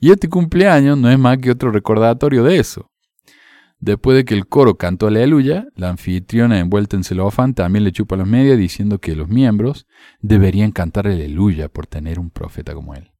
[0.00, 2.90] Y este cumpleaños no es más que otro recordatorio de eso.
[3.80, 8.16] Después de que el coro cantó aleluya, la anfitriona envuelta en celofán también le chupa
[8.16, 9.86] las medias diciendo que los miembros
[10.20, 13.13] deberían cantar aleluya por tener un profeta como él.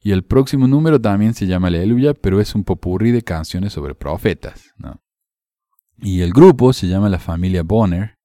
[0.00, 3.94] Y el próximo número también se llama Aleluya, pero es un popurrí de canciones sobre
[3.94, 4.72] profetas.
[5.98, 8.18] Y el grupo se llama la familia Bonner,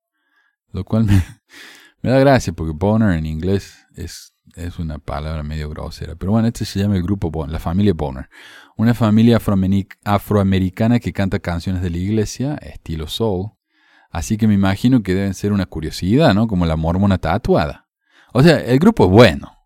[0.72, 1.05] lo cual
[2.01, 6.15] me, da gracia porque Bonner en inglés es, es, una palabra medio grosera.
[6.15, 8.30] Pero bueno, este se llama el grupo la familia Bonner.
[8.78, 9.39] Una familia
[10.03, 13.51] afroamericana que canta canciones de la iglesia, estilo soul.
[14.09, 16.47] Así que me imagino que deben ser una curiosidad, ¿no?
[16.47, 17.88] Como la mormona tatuada.
[18.34, 19.61] O sea, el grupo es bueno,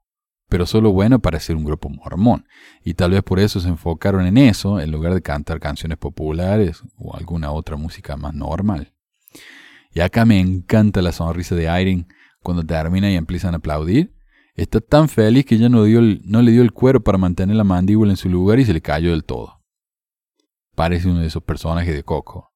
[0.50, 2.46] pero solo bueno para ser un grupo mormón.
[2.84, 6.82] Y tal vez por eso se enfocaron en eso, en lugar de cantar canciones populares
[6.98, 8.94] o alguna otra música más normal.
[9.94, 12.08] Y acá me encanta la sonrisa de Irene
[12.42, 14.14] cuando termina y empiezan a aplaudir.
[14.56, 17.64] Está tan feliz que ya no, dio no le dio el cuero para mantener la
[17.64, 19.62] mandíbula en su lugar y se le cayó del todo.
[20.76, 22.54] Parece uno de esos personajes de Coco.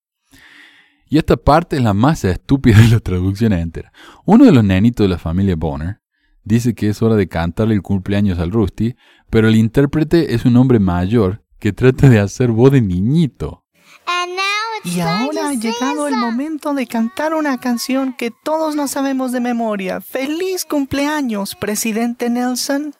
[1.08, 3.92] Y esta parte es la más estúpida de la traducción entera.
[4.26, 6.02] Uno de los nenitos de la familia Bonner
[6.44, 8.96] dice que es hora de cantarle el cumpleaños al Rusty,
[9.30, 13.66] pero el intérprete es un hombre mayor que trata de hacer voz de niñito.
[14.84, 19.42] Y ahora ha llegado el momento de cantar una canción que todos nos sabemos de
[19.42, 20.00] memoria.
[20.00, 22.94] ¡Feliz cumpleaños, presidente Nelson!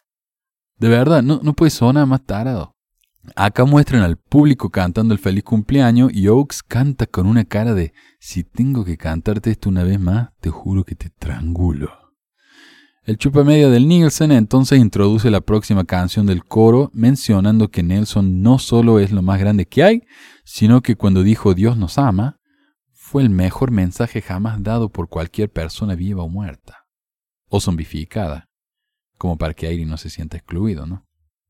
[0.78, 2.74] De verdad, no, no puede sonar más tarado.
[3.36, 7.92] Acá muestran al público cantando el feliz cumpleaños y Oaks canta con una cara de
[8.18, 11.99] si tengo que cantarte esto una vez más, te juro que te trangulo.
[13.02, 18.42] El chupa media del Nielsen entonces introduce la próxima canción del coro mencionando que Nelson
[18.42, 20.02] no solo es lo más grande que hay,
[20.44, 22.40] sino que cuando dijo Dios nos ama,
[22.92, 26.86] fue el mejor mensaje jamás dado por cualquier persona viva o muerta,
[27.48, 28.50] o zombificada,
[29.16, 31.06] como para que Airy no se sienta excluido, ¿no?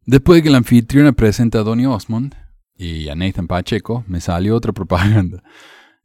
[0.06, 2.34] Después de que la anfitriona presenta a Donny Osmond
[2.74, 5.42] y a Nathan Pacheco, me salió otra propaganda.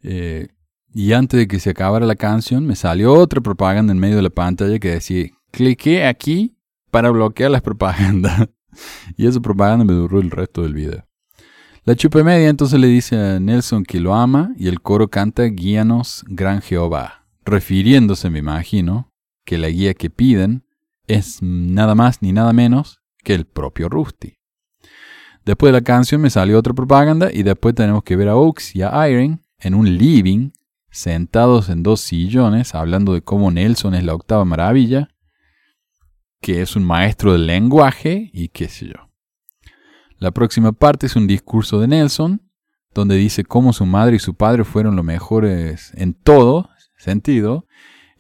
[0.07, 0.49] Eh,
[0.97, 4.21] y antes de que se acabara la canción, me salió otra propaganda en medio de
[4.21, 6.55] la pantalla que decía, cliqué aquí
[6.89, 8.47] para bloquear las propagandas.
[9.17, 11.05] y esa propaganda me duró el resto del video.
[11.83, 15.43] La chupa media entonces le dice a Nelson que lo ama y el coro canta
[15.43, 19.11] Guíanos, gran Jehová, refiriéndose, me imagino,
[19.43, 20.63] que la guía que piden
[21.07, 24.37] es nada más ni nada menos que el propio Rusty.
[25.43, 28.77] Después de la canción me salió otra propaganda y después tenemos que ver a Oaks
[28.77, 30.51] y a Irene en un living,
[30.95, 35.09] sentados en dos sillones, hablando de cómo Nelson es la octava maravilla
[36.45, 39.09] que es un maestro del lenguaje y qué sé yo.
[40.19, 42.39] La próxima parte es un discurso de Nelson,
[42.93, 47.65] donde dice cómo su madre y su padre fueron los mejores en todo sentido,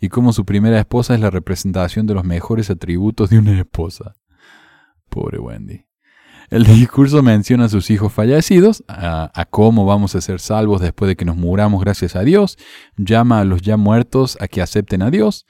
[0.01, 4.15] y cómo su primera esposa es la representación de los mejores atributos de una esposa.
[5.07, 5.84] Pobre Wendy.
[6.49, 11.07] El discurso menciona a sus hijos fallecidos, a, a, cómo vamos a ser salvos después
[11.07, 12.57] de que nos muramos gracias a Dios,
[12.97, 15.45] llama a los ya muertos a que acepten a Dios,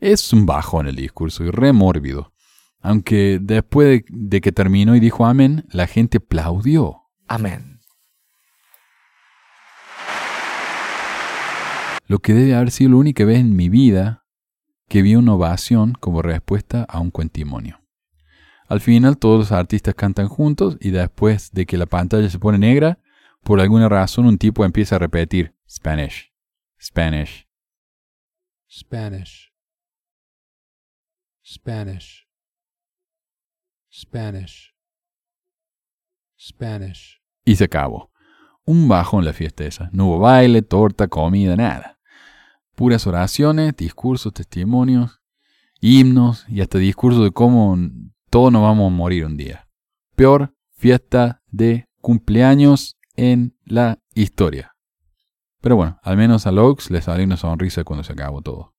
[0.00, 2.32] es un bajo en el discurso y re mórbido.
[2.80, 7.04] Aunque después de, que terminó y dijo amén, la gente aplaudió.
[7.26, 7.80] Amén.
[12.06, 14.26] Lo que debe haber sido la única vez en mi vida
[14.90, 17.83] que vi una ovación como respuesta a un cuentimonio.
[18.66, 22.58] Al final todos los artistas cantan juntos y después de que la pantalla se pone
[22.58, 22.98] negra,
[23.42, 26.32] por alguna razón un tipo empieza a repetir Spanish,
[26.80, 27.46] Spanish,
[28.70, 29.54] Spanish.
[31.46, 32.26] Spanish,
[33.92, 34.74] Spanish,
[36.38, 37.22] Spanish.
[37.44, 38.10] Y se acabó.
[38.64, 39.90] un bajón la fiesta esa.
[39.92, 41.98] No hubo baile, torta, comida, nada.
[42.74, 45.20] Puras oraciones, discursos, testimonios,
[45.82, 47.76] himnos y hasta discursos de cómo
[48.34, 49.68] todos nos vamos a morir un día.
[50.16, 54.72] Peor fiesta de cumpleaños en la historia.
[55.60, 58.74] Pero bueno, al menos a Laux le salió una sonrisa cuando se acabó todo.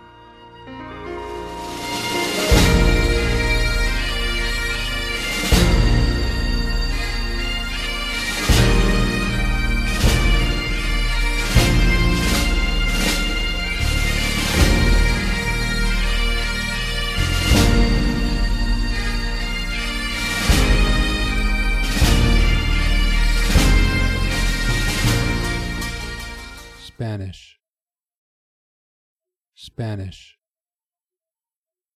[29.63, 30.39] Spanish,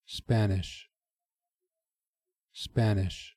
[0.05, 0.87] Spanish,
[2.53, 3.34] Spanish.